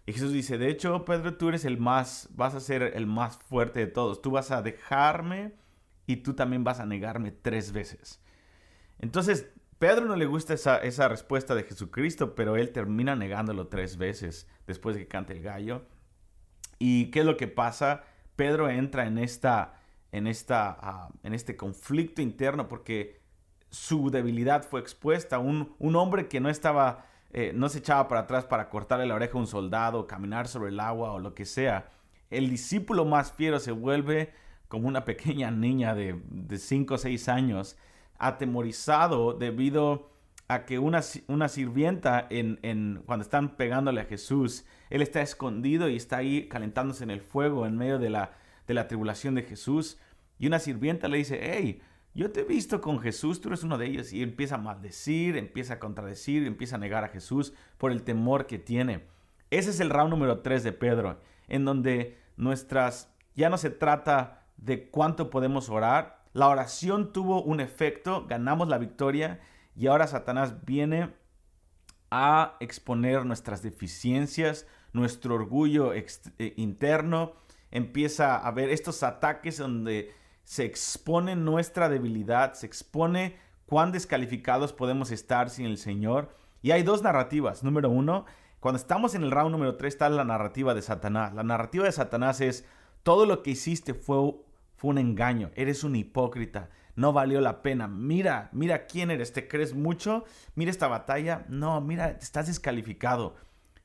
Y 0.06 0.14
Jesús 0.14 0.32
dice, 0.32 0.58
de 0.58 0.70
hecho, 0.70 1.04
Pedro, 1.06 1.36
tú 1.36 1.50
eres 1.50 1.66
el 1.66 1.78
más, 1.78 2.30
vas 2.32 2.54
a 2.54 2.60
ser 2.60 2.84
el 2.84 3.08
más 3.08 3.38
fuerte 3.38 3.80
de 3.80 3.88
todos. 3.88 4.22
Tú 4.22 4.32
vas 4.32 4.52
a 4.52 4.62
dejarme 4.62 5.54
y 6.06 6.18
tú 6.18 6.34
también 6.34 6.64
vas 6.64 6.80
a 6.80 6.86
negarme 6.86 7.32
tres 7.32 7.72
veces. 7.72 8.22
Entonces, 9.00 9.48
Pedro 9.80 10.06
no 10.06 10.16
le 10.16 10.26
gusta 10.26 10.54
esa, 10.54 11.08
respuesta 11.08 11.54
de 11.56 11.64
Jesucristo, 11.64 12.36
pero 12.36 12.56
él 12.56 12.72
termina 12.72 13.16
negándolo 13.16 13.68
tres 13.68 13.98
veces 13.98 14.48
después 14.68 14.96
de 14.96 15.02
que 15.02 15.08
cante 15.08 15.34
el 15.34 15.42
gallo. 15.42 15.86
¿Y 16.78 17.12
qué 17.12 17.22
es 17.22 17.26
lo 17.26 17.36
que 17.36 17.48
pasa? 17.48 18.04
Pedro 18.36 18.70
entra 18.70 19.08
en, 19.08 19.18
esta, 19.18 19.82
en, 20.12 20.28
esta, 20.28 20.78
ah, 20.80 21.10
en 21.24 21.34
este 21.34 21.56
conflicto 21.58 22.22
interno 22.22 22.68
porque 22.68 23.25
su 23.76 24.10
debilidad 24.10 24.64
fue 24.64 24.80
expuesta. 24.80 25.40
Un, 25.40 25.76
un 25.80 25.96
hombre 25.96 26.28
que 26.28 26.40
no 26.40 26.50
estaba, 26.50 27.06
eh, 27.34 27.52
no 27.54 27.70
se 27.70 27.80
echaba 27.80 28.08
para 28.08 28.22
atrás 28.22 28.46
para 28.46 28.70
cortarle 28.70 29.06
la 29.06 29.16
oreja 29.16 29.34
a 29.38 29.42
un 29.42 29.48
soldado, 29.48 30.08
caminar 30.08 30.48
sobre 30.48 30.70
el 30.70 30.80
agua 30.80 31.12
o 31.12 31.20
lo 31.20 31.34
que 31.34 31.46
sea. 31.46 31.90
El 32.30 32.50
discípulo 32.50 33.06
más 33.06 33.32
fiero 33.32 33.60
se 33.60 33.72
vuelve 33.72 34.34
como 34.68 34.88
una 34.88 35.06
pequeña 35.06 35.52
niña 35.52 35.94
de 35.94 36.20
5 36.58 36.94
o 36.96 36.98
6 36.98 37.30
años 37.30 37.78
atemorizado 38.18 39.34
debido 39.34 40.10
a 40.48 40.66
que 40.66 40.80
una, 40.80 41.02
una 41.28 41.50
sirvienta 41.50 42.28
en, 42.30 42.60
en, 42.62 43.04
cuando 43.06 43.24
están 43.24 43.56
pegándole 43.56 44.02
a 44.02 44.06
Jesús, 44.06 44.66
él 44.90 45.02
está 45.02 45.22
escondido 45.22 45.90
y 45.90 45.96
está 45.96 46.18
ahí 46.18 46.48
calentándose 46.48 47.04
en 47.04 47.12
el 47.12 47.22
fuego 47.22 47.66
en 47.66 47.78
medio 47.78 48.00
de 48.00 48.10
la, 48.10 48.32
de 48.68 48.74
la 48.74 48.88
tribulación 48.88 49.36
de 49.36 49.44
Jesús. 49.44 49.98
Y 50.38 50.48
una 50.48 50.60
sirvienta 50.60 51.08
le 51.08 51.18
dice, 51.18 51.40
hey, 51.42 51.82
yo 52.16 52.32
te 52.32 52.42
he 52.42 52.46
visto 52.46 52.80
con 52.80 53.00
Jesús, 53.00 53.42
tú 53.42 53.50
eres 53.50 53.64
uno 53.64 53.78
de 53.78 53.88
ellos. 53.88 54.14
Y 54.14 54.24
empieza 54.24 54.56
a 54.56 54.60
maldecir, 54.60 55.36
empieza 55.36 55.76
a 55.76 55.80
contradecir, 55.80 56.48
empieza 56.48 56.78
a 56.78 56.80
negar 56.80 57.04
a 57.04 57.10
Jesús 57.10 57.54
por 57.78 57.92
el 57.92 58.04
temor 58.04 58.48
que 58.48 58.58
tiene. 58.58 59.04
Ese 59.52 59.70
es 59.70 59.82
el 59.82 59.90
round 59.90 60.12
número 60.12 60.40
3 60.40 60.64
de 60.64 60.72
Pedro, 60.72 61.20
en 61.50 61.66
donde 61.66 62.18
nuestras, 62.38 63.14
ya 63.36 63.50
no 63.50 63.58
se 63.58 63.70
trata 63.70 64.48
de 64.56 64.90
cuánto 64.90 65.30
podemos 65.30 65.70
orar, 65.70 66.24
la 66.32 66.48
oración 66.48 67.12
tuvo 67.12 67.42
un 67.42 67.60
efecto, 67.60 68.26
ganamos 68.28 68.68
la 68.70 68.78
victoria 68.78 69.40
y 69.76 69.88
ahora 69.88 70.08
Satanás 70.08 70.66
viene 70.66 71.14
a 72.12 72.56
exponer 72.60 73.26
nuestras 73.26 73.62
deficiencias, 73.62 74.68
nuestro 74.94 75.36
orgullo 75.36 75.94
eh, 75.94 76.06
interno, 76.56 77.34
empieza 77.72 78.38
a 78.38 78.52
ver 78.52 78.70
estos 78.70 79.04
ataques 79.04 79.58
donde 79.58 80.14
se 80.46 80.64
expone 80.64 81.36
nuestra 81.36 81.90
debilidad, 81.90 82.54
se 82.54 82.66
expone 82.66 83.36
cuán 83.66 83.92
descalificados 83.92 84.72
podemos 84.72 85.12
estar 85.12 85.50
sin 85.50 85.66
el 85.66 85.78
Señor. 85.78 86.30
Y 86.62 86.72
hay 86.72 86.84
dos 86.84 87.04
narrativas. 87.04 87.64
Número 87.64 87.90
uno, 87.90 88.26
cuando 88.62 88.78
estamos 88.78 89.14
en 89.14 89.24
el 89.24 89.32
round 89.32 89.52
número 89.52 89.76
tres 89.76 89.96
está 89.96 90.08
la 90.08 90.24
narrativa 90.24 90.74
de 90.74 90.82
Satanás. 90.82 91.34
La 91.34 91.44
narrativa 91.44 91.84
de 91.84 91.92
Satanás 91.92 92.40
es 92.40 92.66
todo 93.04 93.26
lo 93.26 93.44
que 93.44 93.52
hiciste 93.52 93.94
fue 93.94 94.34
fue 94.76 94.90
un 94.90 94.98
engaño, 94.98 95.52
eres 95.56 95.84
un 95.84 95.96
hipócrita, 95.96 96.70
no 96.96 97.14
valió 97.14 97.42
la 97.42 97.62
pena. 97.62 97.88
Mira, 97.88 98.50
mira 98.52 98.86
quién 98.88 99.12
eres, 99.12 99.34
¿te 99.34 99.48
crees 99.48 99.74
mucho? 99.74 100.26
Mira 100.56 100.72
esta 100.72 100.88
batalla, 100.88 101.46
no, 101.50 101.80
mira, 101.82 102.10
estás 102.10 102.48
descalificado. 102.48 103.36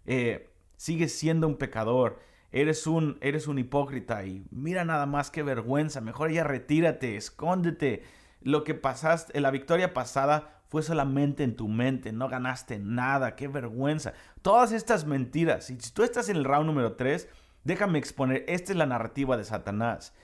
Eh, 0.07 0.50
sigues 0.76 1.17
siendo 1.17 1.47
un 1.47 1.57
pecador, 1.57 2.19
eres 2.52 2.87
un, 2.87 3.19
eres 3.21 3.47
un 3.47 3.59
hipócrita 3.59 4.25
y 4.25 4.45
mira 4.50 4.85
nada 4.85 5.07
más 5.07 5.30
qué 5.30 5.42
vergüenza, 5.42 6.00
mejor 6.00 6.30
ya 6.33 6.45
retírate, 6.45 7.16
escóndete. 7.16 8.02
Lo 8.42 8.64
que 8.64 8.75
pasaste, 8.75 9.38
la 9.40 9.50
victoria 9.50 9.92
pasada 9.92 10.62
fue 10.69 10.83
solamente 10.83 11.42
en 11.42 11.57
tu 11.57 11.69
mente, 11.69 12.12
no 12.12 12.28
ganaste 12.28 12.78
nada, 12.78 13.37
qué 13.37 13.49
vergüenza. 13.49 14.14
Todas 14.40 14.73
estas 14.73 15.04
mentiras, 15.04 15.64
si 15.64 15.76
tú 15.76 16.02
estás 16.02 16.28
en 16.28 16.37
el 16.37 16.45
round 16.45 16.66
número 16.66 16.95
3, 16.95 17.28
déjame 17.64 17.99
exponer, 17.99 18.45
esta 18.49 18.73
es 18.73 18.78
la 18.78 18.87
narrativa 18.87 19.37
de 19.37 19.45
Satanás. 19.45 20.14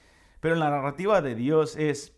Pero 0.40 0.54
la 0.54 0.70
narrativa 0.70 1.20
de 1.20 1.34
Dios 1.34 1.76
es, 1.76 2.16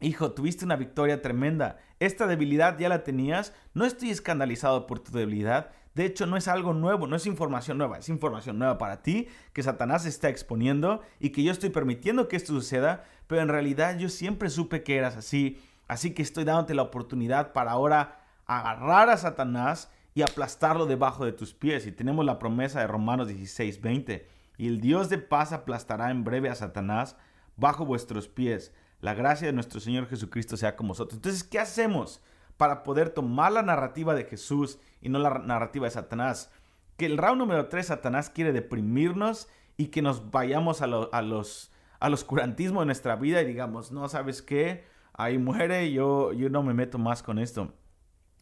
hijo, 0.00 0.32
tuviste 0.32 0.64
una 0.64 0.76
victoria 0.76 1.22
tremenda. 1.22 1.78
Esta 2.00 2.26
debilidad 2.26 2.78
ya 2.78 2.88
la 2.88 3.04
tenías. 3.04 3.54
No 3.74 3.84
estoy 3.84 4.10
escandalizado 4.10 4.86
por 4.86 4.98
tu 4.98 5.12
debilidad. 5.12 5.70
De 5.94 6.06
hecho, 6.06 6.26
no 6.26 6.36
es 6.36 6.48
algo 6.48 6.72
nuevo, 6.72 7.06
no 7.06 7.16
es 7.16 7.26
información 7.26 7.76
nueva, 7.76 7.98
es 7.98 8.08
información 8.08 8.58
nueva 8.58 8.78
para 8.78 9.02
ti 9.02 9.28
que 9.52 9.62
Satanás 9.62 10.06
está 10.06 10.28
exponiendo 10.28 11.02
y 11.20 11.30
que 11.30 11.42
yo 11.42 11.52
estoy 11.52 11.70
permitiendo 11.70 12.28
que 12.28 12.36
esto 12.36 12.52
suceda, 12.52 13.04
pero 13.26 13.42
en 13.42 13.48
realidad 13.48 13.98
yo 13.98 14.08
siempre 14.08 14.48
supe 14.48 14.82
que 14.82 14.96
eras 14.96 15.16
así. 15.16 15.62
Así 15.88 16.14
que 16.14 16.22
estoy 16.22 16.44
dándote 16.44 16.74
la 16.74 16.82
oportunidad 16.82 17.52
para 17.52 17.72
ahora 17.72 18.24
agarrar 18.46 19.10
a 19.10 19.18
Satanás 19.18 19.90
y 20.14 20.22
aplastarlo 20.22 20.86
debajo 20.86 21.24
de 21.24 21.32
tus 21.32 21.52
pies. 21.52 21.86
Y 21.86 21.92
tenemos 21.92 22.24
la 22.24 22.38
promesa 22.38 22.80
de 22.80 22.86
Romanos 22.86 23.28
16, 23.28 23.80
20. 23.80 24.26
Y 24.56 24.68
el 24.68 24.80
Dios 24.80 25.08
de 25.08 25.18
paz 25.18 25.52
aplastará 25.52 26.10
en 26.10 26.24
breve 26.24 26.48
a 26.48 26.54
Satanás 26.54 27.16
bajo 27.56 27.84
vuestros 27.84 28.28
pies. 28.28 28.72
La 29.00 29.14
gracia 29.14 29.46
de 29.46 29.52
nuestro 29.52 29.80
Señor 29.80 30.08
Jesucristo 30.08 30.56
sea 30.56 30.76
con 30.76 30.88
vosotros. 30.88 31.18
Entonces, 31.18 31.44
¿qué 31.44 31.58
hacemos 31.58 32.22
para 32.56 32.82
poder 32.82 33.10
tomar 33.10 33.52
la 33.52 33.62
narrativa 33.62 34.14
de 34.14 34.24
Jesús 34.24 34.78
y 35.00 35.08
no 35.08 35.18
la 35.18 35.30
narrativa 35.38 35.86
de 35.86 35.90
Satanás? 35.90 36.50
Que 36.96 37.06
el 37.06 37.18
round 37.18 37.38
número 37.38 37.68
3, 37.68 37.86
Satanás 37.86 38.30
quiere 38.30 38.52
deprimirnos 38.52 39.48
y 39.76 39.86
que 39.86 40.02
nos 40.02 40.30
vayamos 40.30 40.82
a, 40.82 40.84
a 40.84 41.22
los, 41.22 41.72
al 42.00 42.14
oscurantismo 42.14 42.80
de 42.80 42.86
nuestra 42.86 43.16
vida 43.16 43.42
y 43.42 43.46
digamos, 43.46 43.92
no, 43.92 44.08
¿sabes 44.08 44.42
qué? 44.42 44.84
Ahí 45.12 45.38
muere, 45.38 45.92
yo, 45.92 46.32
yo 46.32 46.48
no 46.50 46.62
me 46.62 46.74
meto 46.74 46.98
más 46.98 47.22
con 47.22 47.38
esto. 47.38 47.72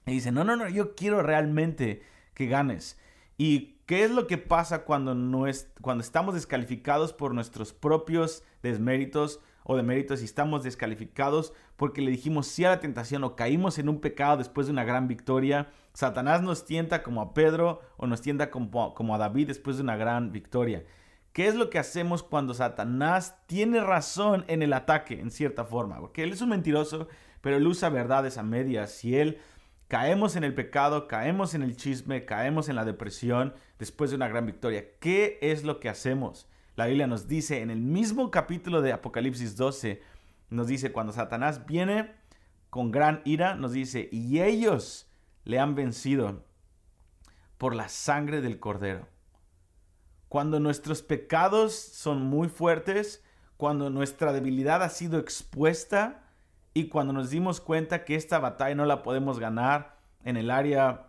Y 0.07 0.13
dice, 0.13 0.33
no, 0.33 0.45
no, 0.45 0.57
no, 0.57 0.69
yo 0.69 0.95
quiero 0.95 1.23
realmente 1.23 2.03
que 2.35 2.47
ganes. 2.47 2.99
¿Y 3.37 3.81
qué 3.87 4.05
es 4.05 4.11
lo 4.11 4.27
que 4.27 4.39
pasa 4.39 4.85
cuando, 4.85 5.15
no 5.15 5.45
cuando 5.81 6.03
estamos 6.03 6.35
descalificados 6.35 7.13
por 7.13 7.35
nuestros 7.35 7.73
propios 7.73 8.45
desméritos 8.63 9.41
o 9.65 9.77
deméritos 9.77 10.23
y 10.23 10.25
estamos 10.25 10.63
descalificados 10.63 11.53
porque 11.77 12.03
le 12.03 12.11
dijimos 12.11 12.47
sí 12.47 12.65
a 12.65 12.71
la 12.71 12.81
tentación 12.81 13.25
o 13.25 13.37
caímos 13.37 13.79
en 13.79 13.89
un 13.89 14.01
pecado 14.01 14.37
después 14.37 14.67
de 14.67 14.73
una 14.73 14.85
gran 14.85 15.09
victoria? 15.09 15.69
Satanás 15.93 16.43
nos 16.43 16.65
tienta 16.65 17.03
como 17.03 17.21
a 17.21 17.35
Pedro 17.35 17.81
o 17.97 18.07
nos 18.07 18.21
tienta 18.21 18.51
como, 18.51 18.95
como 18.95 19.15
a 19.15 19.19
David 19.19 19.49
después 19.49 19.77
de 19.77 19.83
una 19.83 19.97
gran 19.97 20.33
victoria. 20.33 20.85
¿Qué 21.33 21.47
es 21.47 21.55
lo 21.55 21.71
que 21.71 21.79
hacemos 21.79 22.25
cuando 22.25 22.55
Satanás 22.55 23.37
tiene 23.47 23.81
razón 23.81 24.45
en 24.49 24.63
el 24.63 24.73
ataque, 24.73 25.21
en 25.21 25.31
cierta 25.31 25.65
forma? 25.65 26.01
Porque 26.01 26.25
él 26.25 26.33
es 26.33 26.43
un 26.43 26.49
mentiroso, 26.49 27.07
pero 27.41 27.57
él 27.57 27.67
usa 27.67 27.89
verdades 27.89 28.37
a 28.37 28.43
medias. 28.43 29.05
Y 29.05 29.17
él 29.17 29.39
caemos 29.87 30.35
en 30.35 30.43
el 30.43 30.55
pecado, 30.55 31.07
caemos 31.07 31.55
en 31.55 31.63
el 31.63 31.77
chisme, 31.77 32.25
caemos 32.25 32.69
en 32.69 32.75
la 32.75 32.85
depresión 32.85 33.55
después 33.79 34.11
de 34.11 34.17
una 34.17 34.29
gran 34.29 34.45
victoria. 34.45 34.85
¿Qué 34.99 35.39
es 35.41 35.63
lo 35.63 35.79
que 35.79 35.89
hacemos? 35.89 36.50
La 36.81 36.87
Biblia 36.87 37.07
nos 37.07 37.29
dice 37.29 37.61
en 37.61 37.69
el 37.69 37.83
mismo 37.83 38.31
capítulo 38.31 38.81
de 38.81 38.95
Apocalipsis 38.95 39.55
12, 39.55 40.01
nos 40.49 40.67
dice, 40.67 40.93
cuando 40.93 41.13
Satanás 41.13 41.67
viene 41.67 42.15
con 42.71 42.91
gran 42.91 43.21
ira, 43.27 43.55
nos 43.55 43.73
dice, 43.73 44.09
y 44.11 44.41
ellos 44.41 45.07
le 45.45 45.59
han 45.59 45.75
vencido 45.75 46.43
por 47.59 47.75
la 47.75 47.91
sangre 47.91 48.41
del 48.41 48.59
cordero. 48.59 49.07
Cuando 50.31 50.59
nuestros 50.59 51.03
pecados 51.03 51.75
son 51.75 52.23
muy 52.23 52.49
fuertes, 52.49 53.23
cuando 53.59 53.91
nuestra 53.91 54.33
debilidad 54.33 54.83
ha 54.83 54.89
sido 54.89 55.19
expuesta, 55.19 56.31
y 56.73 56.89
cuando 56.89 57.13
nos 57.13 57.29
dimos 57.29 57.61
cuenta 57.61 58.07
que 58.07 58.15
esta 58.15 58.39
batalla 58.39 58.75
no 58.75 58.87
la 58.87 59.03
podemos 59.03 59.39
ganar 59.39 59.99
en 60.25 60.39
el 60.39 60.51
área 60.51 61.09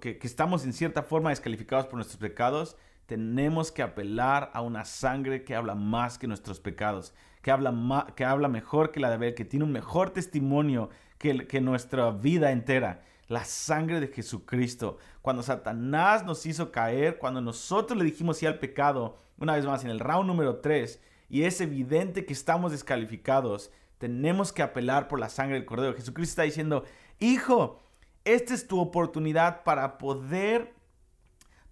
que, 0.00 0.20
estamos 0.22 0.64
en 0.64 0.72
cierta 0.72 1.02
forma 1.02 1.30
descalificados 1.30 1.86
por 1.86 1.96
nuestros 1.96 2.20
pecados, 2.20 2.76
tenemos 3.12 3.70
que 3.70 3.82
apelar 3.82 4.50
a 4.54 4.62
una 4.62 4.86
sangre 4.86 5.44
que 5.44 5.54
habla 5.54 5.74
más 5.74 6.16
que 6.16 6.26
nuestros 6.26 6.60
pecados, 6.60 7.12
que 7.42 7.50
habla, 7.50 8.06
que 8.16 8.24
habla 8.24 8.48
mejor 8.48 8.90
que 8.90 9.00
la 9.00 9.10
de 9.10 9.16
Abel, 9.16 9.34
que 9.34 9.44
tiene 9.44 9.66
un 9.66 9.72
mejor 9.72 10.08
testimonio 10.08 10.88
que, 11.18 11.46
que 11.46 11.60
nuestra 11.60 12.10
vida 12.10 12.52
entera. 12.52 13.02
la 13.28 13.44
sangre 13.44 14.00
de 14.00 14.08
Jesucristo. 14.08 14.96
Cuando 15.20 15.42
Satanás 15.42 16.24
nos 16.24 16.46
hizo 16.46 16.72
caer, 16.72 17.18
cuando 17.18 17.42
nosotros 17.42 17.98
le 17.98 18.06
dijimos 18.06 18.38
sí 18.38 18.46
al 18.46 18.58
pecado, 18.58 19.18
una 19.36 19.56
vez 19.56 19.66
más 19.66 19.84
en 19.84 19.90
el 19.90 20.00
round 20.00 20.26
número 20.26 20.60
3, 20.60 20.98
y 21.28 21.42
es 21.42 21.60
evidente 21.60 22.24
que 22.24 22.32
estamos 22.32 22.72
descalificados, 22.72 23.70
tenemos 23.98 24.54
que 24.54 24.62
apelar 24.62 25.06
por 25.06 25.20
la 25.20 25.28
sangre 25.28 25.56
del 25.56 25.66
Cordero. 25.66 25.94
Jesucristo 25.94 26.30
está 26.32 26.44
diciendo, 26.44 26.84
hijo, 27.20 27.78
esta 28.24 28.54
es 28.54 28.66
tu 28.66 28.80
oportunidad 28.80 29.64
para 29.64 29.98
poder 29.98 30.72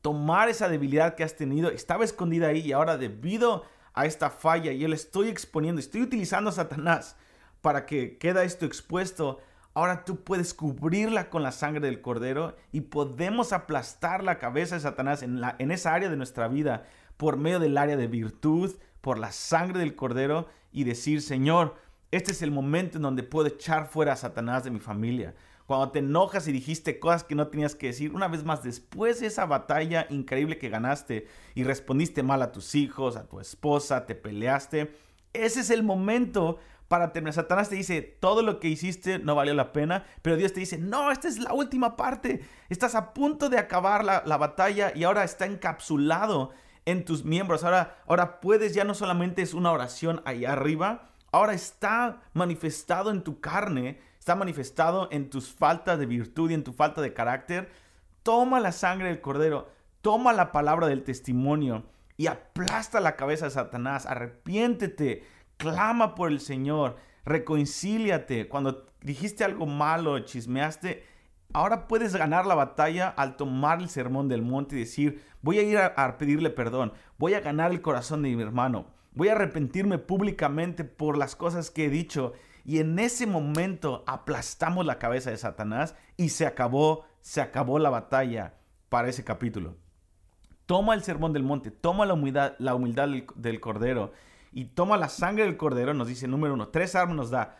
tomar 0.03 0.49
esa 0.49 0.69
debilidad 0.69 1.15
que 1.15 1.25
has 1.25 1.37
tenido. 1.37 1.71
Estaba 1.71 2.05
escondida 2.05 2.49
ahí 2.49 2.61
y 2.61 2.73
ahora 2.73 2.97
debido 2.97 3.65
a 3.93 4.07
esta 4.07 4.31
falla, 4.31 4.73
yo 4.73 4.89
le 4.89 4.95
estoy 4.95 5.29
exponiendo, 5.29 5.81
estoy 5.81 6.03
utilizando 6.03 6.51
a 6.51 6.55
Satanás 6.55 7.17
para 7.61 7.87
que 7.87 8.19
quede 8.19 8.45
esto 8.45 8.67
expuesto. 8.67 9.41
Ahora 9.75 10.05
tú 10.05 10.25
puedes 10.25 10.55
cubrirla 10.55 11.31
con 11.31 11.43
la 11.43 11.53
sangre 11.53 11.87
del 11.87 12.01
cordero 12.01 12.57
y 12.73 12.83
podemos 12.83 13.53
aplastar 13.53 14.25
la 14.25 14.39
cabeza 14.39 14.75
de 14.75 14.81
Satanás 14.81 15.23
en, 15.23 15.41
la, 15.41 15.57
en 15.59 15.71
esa 15.71 15.95
área 15.95 16.09
de 16.09 16.17
nuestra 16.17 16.49
vida 16.49 16.85
por 17.17 17.37
medio 17.37 17.61
del 17.61 17.77
área 17.79 17.97
de 17.97 18.07
virtud, 18.07 18.75
por 19.01 19.19
la 19.19 19.33
sangre 19.33 19.79
del 19.79 19.95
cordero 19.95 20.49
y 20.73 20.85
decir, 20.85 21.23
Señor, 21.23 21.77
este 22.11 22.33
es 22.33 22.43
el 22.43 22.51
momento 22.51 22.99
en 22.99 23.03
donde 23.03 23.23
puedo 23.23 23.47
echar 23.47 23.87
fuera 23.87 24.15
a 24.15 24.17
Satanás 24.17 24.65
de 24.65 24.71
mi 24.71 24.81
familia 24.81 25.35
cuando 25.71 25.93
te 25.93 26.01
enojas 26.01 26.49
y 26.49 26.53
dijiste 26.53 26.99
cosas 26.99 27.23
que 27.23 27.37
no 27.37 27.47
tenías 27.47 27.77
que 27.77 27.87
decir, 27.87 28.13
una 28.13 28.27
vez 28.27 28.43
más, 28.43 28.65
después 28.65 29.21
de 29.21 29.29
esa 29.29 29.47
batalla 29.47 30.05
increíble 30.11 30.59
que 30.59 30.69
ganaste 30.69 31.29
y 31.55 31.63
respondiste 31.63 32.25
mal 32.25 32.43
a 32.43 32.51
tus 32.51 32.75
hijos, 32.75 33.15
a 33.15 33.29
tu 33.29 33.39
esposa, 33.39 34.05
te 34.05 34.17
peleaste, 34.17 34.93
ese 35.33 35.61
es 35.61 35.71
el 35.71 35.85
momento 35.85 36.59
para 36.89 37.13
terminar. 37.13 37.35
Satanás 37.35 37.69
te 37.69 37.77
dice, 37.77 38.03
todo 38.03 38.43
lo 38.43 38.59
que 38.59 38.67
hiciste 38.67 39.21
no 39.21 39.37
valió 39.37 39.55
la 39.55 39.73
pena, 39.73 40.07
pero 40.23 40.37
Dios 40.37 40.53
te 40.53 40.59
dice, 40.59 40.77
no, 40.77 41.13
esta 41.13 41.29
es 41.29 41.39
la 41.39 41.53
última 41.53 41.97
parte, 41.97 42.41
estás 42.69 42.97
a 42.97 43.15
punto 43.15 43.49
de 43.49 43.59
acabar 43.59 44.05
la, 44.05 44.25
la 44.27 44.39
batalla 44.39 44.91
y 44.93 45.05
ahora 45.05 45.23
está 45.23 45.47
encapsulado 45.47 46.51
en 46.85 47.05
tus 47.05 47.25
miembros. 47.25 47.63
Ahora, 47.63 48.03
ahora 48.09 48.41
puedes, 48.41 48.75
ya 48.75 48.83
no 48.83 48.95
solamente 48.95 49.41
es 49.41 49.55
una 49.55 49.71
oración 49.71 50.21
allá 50.25 50.51
arriba, 50.51 51.13
ahora 51.31 51.53
está 51.53 52.23
manifestado 52.33 53.13
en 53.13 53.23
tu 53.23 53.39
carne 53.39 54.10
está 54.21 54.37
manifestado 54.37 55.09
en 55.11 55.31
tus 55.31 55.51
faltas 55.51 55.99
de 55.99 56.05
virtud 56.05 56.51
y 56.51 56.55
en 56.55 56.63
tu 56.63 56.75
falta 56.75 57.01
de 57.01 57.15
carácter, 57.15 57.71
toma 58.23 58.61
la 58.61 58.71
sangre 58.71 59.09
del 59.09 59.23
cordero, 59.23 59.71
toma 60.03 60.35
la 60.35 60.53
palabra 60.53 60.87
del 60.87 61.05
testimonio 61.05 61.85
y 62.19 62.27
aplasta 62.27 63.01
la 63.01 63.17
cabeza 63.17 63.47
de 63.47 63.53
Satanás, 63.53 64.05
arrepiéntete, 64.05 65.25
clama 65.57 66.15
por 66.15 66.31
el 66.31 66.39
Señor, 66.41 66.97
reconcíliate. 67.25 68.47
Cuando 68.47 68.85
dijiste 69.01 69.43
algo 69.43 69.65
malo, 69.65 70.19
chismeaste, 70.19 71.03
ahora 71.55 71.89
puedes 71.89 72.15
ganar 72.15 72.45
la 72.45 72.55
batalla 72.55 73.09
al 73.09 73.37
tomar 73.37 73.81
el 73.81 73.89
sermón 73.89 74.29
del 74.29 74.43
monte 74.43 74.77
y 74.77 74.81
decir, 74.81 75.25
voy 75.41 75.61
a 75.61 75.63
ir 75.63 75.79
a, 75.79 75.87
a 75.97 76.19
pedirle 76.19 76.51
perdón, 76.51 76.93
voy 77.17 77.33
a 77.33 77.41
ganar 77.41 77.71
el 77.71 77.81
corazón 77.81 78.21
de 78.21 78.37
mi 78.37 78.43
hermano, 78.43 78.85
voy 79.13 79.29
a 79.29 79.33
arrepentirme 79.33 79.97
públicamente 79.97 80.85
por 80.85 81.17
las 81.17 81.35
cosas 81.35 81.71
que 81.71 81.87
he 81.87 81.91
dicho 81.91 82.35
y 82.65 82.79
en 82.79 82.99
ese 82.99 83.27
momento 83.27 84.05
aplastamos 84.07 84.85
la 84.87 84.99
cabeza 84.99 85.31
de 85.31 85.37
Satanás 85.37 85.95
y 86.17 86.31
se 86.31 86.47
acabó, 86.47 87.05
se 87.21 87.41
acabó 87.41 87.79
la 87.79 87.91
batalla 87.91 88.55
para 88.89 89.09
ese 89.09 89.25
capítulo. 89.25 89.77
Toma 90.67 90.95
el 90.95 91.03
sermón 91.03 91.33
del 91.33 91.43
monte, 91.43 91.71
toma 91.71 92.07
la 92.07 92.15
humildad, 92.15 92.55
la 92.59 92.75
humildad 92.75 93.09
del, 93.35 93.61
cordero 93.61 94.13
y 94.53 94.67
toma 94.67 94.97
la 94.97 95.09
sangre 95.09 95.45
del 95.45 95.57
cordero, 95.57 95.95
nos 95.95 96.09
dice 96.09 96.29
número 96.29 96.55
uno, 96.55 96.69
tres 96.69 96.95
armas 96.95 97.17
nos 97.17 97.31
da 97.31 97.57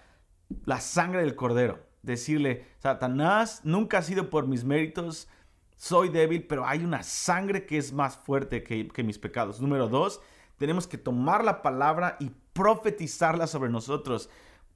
la 0.65 0.81
sangre 0.81 1.23
del 1.23 1.35
cordero. 1.35 1.81
Decirle, 2.03 2.67
Satanás, 2.79 3.61
nunca 3.65 3.99
ha 3.99 4.03
sido 4.03 4.31
por 4.31 4.47
mis 4.47 4.65
méritos, 4.65 5.29
soy 5.77 6.09
débil, 6.09 6.47
pero 6.47 6.67
hay 6.67 6.85
una 6.85 7.03
sangre 7.03 7.67
que 7.67 7.79
es 7.79 7.93
más 7.93 8.17
fuerte 8.17 8.63
que, 8.63 8.89
que 8.89 9.03
mis 9.03 9.19
pecados. 9.19 9.61
Número 9.61 9.89
dos, 9.89 10.21
tenemos 10.57 10.87
que 10.87 10.99
tomar 10.99 11.43
la 11.43 11.63
palabra 11.63 12.17
y 12.21 12.31
profetizarla 12.53 13.47
sobre 13.47 13.71
nosotros 13.71 14.31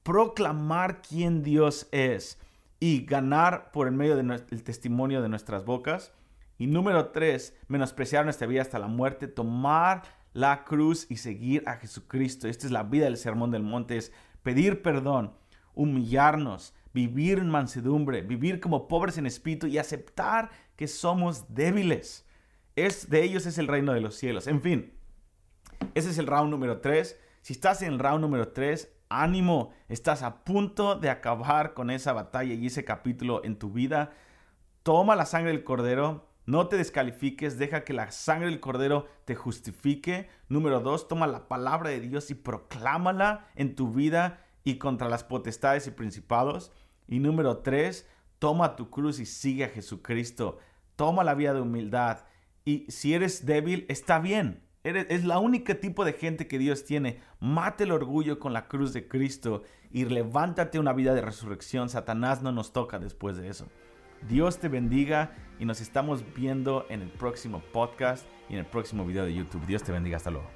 proclamar 0.04 1.02
quién 1.02 1.42
Dios 1.42 1.88
es 1.90 2.38
y 2.78 3.04
ganar 3.04 3.72
por 3.72 3.88
el 3.88 3.94
medio 3.94 4.16
del 4.16 4.62
testimonio 4.62 5.22
de 5.22 5.28
nuestras 5.28 5.64
bocas. 5.64 6.12
Y 6.58 6.68
número 6.68 7.08
tres, 7.08 7.56
menospreciar 7.66 8.24
nuestra 8.24 8.46
vida 8.46 8.62
hasta 8.62 8.78
la 8.78 8.86
muerte, 8.86 9.26
tomar 9.26 10.02
la 10.34 10.64
cruz 10.64 11.06
y 11.08 11.16
seguir 11.16 11.64
a 11.66 11.76
Jesucristo. 11.76 12.46
Esta 12.46 12.66
es 12.66 12.72
la 12.72 12.84
vida 12.84 13.06
del 13.06 13.16
Sermón 13.16 13.50
del 13.50 13.62
Monte, 13.62 13.96
es 13.96 14.12
pedir 14.42 14.82
perdón, 14.82 15.32
humillarnos, 15.74 16.74
vivir 16.92 17.38
en 17.38 17.48
mansedumbre, 17.48 18.22
vivir 18.22 18.60
como 18.60 18.86
pobres 18.86 19.18
en 19.18 19.26
espíritu 19.26 19.66
y 19.66 19.78
aceptar 19.78 20.50
que 20.76 20.86
somos 20.86 21.54
débiles. 21.54 22.26
Es, 22.76 23.08
de 23.08 23.24
ellos 23.24 23.46
es 23.46 23.58
el 23.58 23.68
reino 23.68 23.92
de 23.92 24.00
los 24.00 24.16
cielos. 24.16 24.46
En 24.46 24.60
fin, 24.60 24.92
ese 25.94 26.10
es 26.10 26.18
el 26.18 26.26
round 26.26 26.50
número 26.50 26.80
tres. 26.80 27.18
Si 27.40 27.52
estás 27.52 27.82
en 27.82 27.94
el 27.94 27.98
round 27.98 28.20
número 28.20 28.48
tres, 28.48 28.93
ánimo, 29.08 29.70
estás 29.88 30.22
a 30.22 30.44
punto 30.44 30.96
de 30.96 31.10
acabar 31.10 31.74
con 31.74 31.90
esa 31.90 32.12
batalla 32.12 32.54
y 32.54 32.66
ese 32.66 32.84
capítulo 32.84 33.44
en 33.44 33.58
tu 33.58 33.70
vida. 33.70 34.12
Toma 34.82 35.16
la 35.16 35.26
sangre 35.26 35.52
del 35.52 35.64
cordero, 35.64 36.28
no 36.46 36.68
te 36.68 36.76
descalifiques, 36.76 37.58
deja 37.58 37.84
que 37.84 37.92
la 37.92 38.10
sangre 38.10 38.48
del 38.48 38.60
cordero 38.60 39.06
te 39.24 39.34
justifique. 39.34 40.28
Número 40.48 40.80
dos, 40.80 41.08
toma 41.08 41.26
la 41.26 41.48
palabra 41.48 41.90
de 41.90 42.00
Dios 42.00 42.30
y 42.30 42.34
proclámala 42.34 43.48
en 43.54 43.74
tu 43.74 43.92
vida 43.92 44.44
y 44.62 44.76
contra 44.76 45.08
las 45.08 45.24
potestades 45.24 45.86
y 45.86 45.90
principados. 45.90 46.72
Y 47.06 47.18
número 47.20 47.58
tres, 47.58 48.08
toma 48.38 48.76
tu 48.76 48.90
cruz 48.90 49.20
y 49.20 49.26
sigue 49.26 49.64
a 49.64 49.68
Jesucristo. 49.68 50.58
Toma 50.96 51.24
la 51.24 51.34
vía 51.34 51.54
de 51.54 51.60
humildad. 51.60 52.24
Y 52.64 52.86
si 52.90 53.14
eres 53.14 53.46
débil, 53.46 53.86
está 53.88 54.18
bien 54.18 54.63
es 54.84 55.24
la 55.24 55.38
única 55.38 55.74
tipo 55.80 56.04
de 56.04 56.12
gente 56.12 56.46
que 56.46 56.58
Dios 56.58 56.84
tiene. 56.84 57.20
Mate 57.40 57.84
el 57.84 57.92
orgullo 57.92 58.38
con 58.38 58.52
la 58.52 58.68
cruz 58.68 58.92
de 58.92 59.08
Cristo 59.08 59.62
y 59.90 60.04
levántate 60.04 60.78
una 60.78 60.92
vida 60.92 61.14
de 61.14 61.22
resurrección. 61.22 61.88
Satanás 61.88 62.42
no 62.42 62.52
nos 62.52 62.72
toca 62.72 62.98
después 62.98 63.36
de 63.36 63.48
eso. 63.48 63.66
Dios 64.28 64.58
te 64.58 64.68
bendiga 64.68 65.32
y 65.58 65.64
nos 65.64 65.80
estamos 65.80 66.22
viendo 66.34 66.86
en 66.90 67.02
el 67.02 67.08
próximo 67.10 67.62
podcast 67.72 68.26
y 68.48 68.54
en 68.54 68.60
el 68.60 68.66
próximo 68.66 69.06
video 69.06 69.24
de 69.24 69.34
YouTube. 69.34 69.64
Dios 69.66 69.82
te 69.82 69.92
bendiga. 69.92 70.18
Hasta 70.18 70.30
luego. 70.30 70.48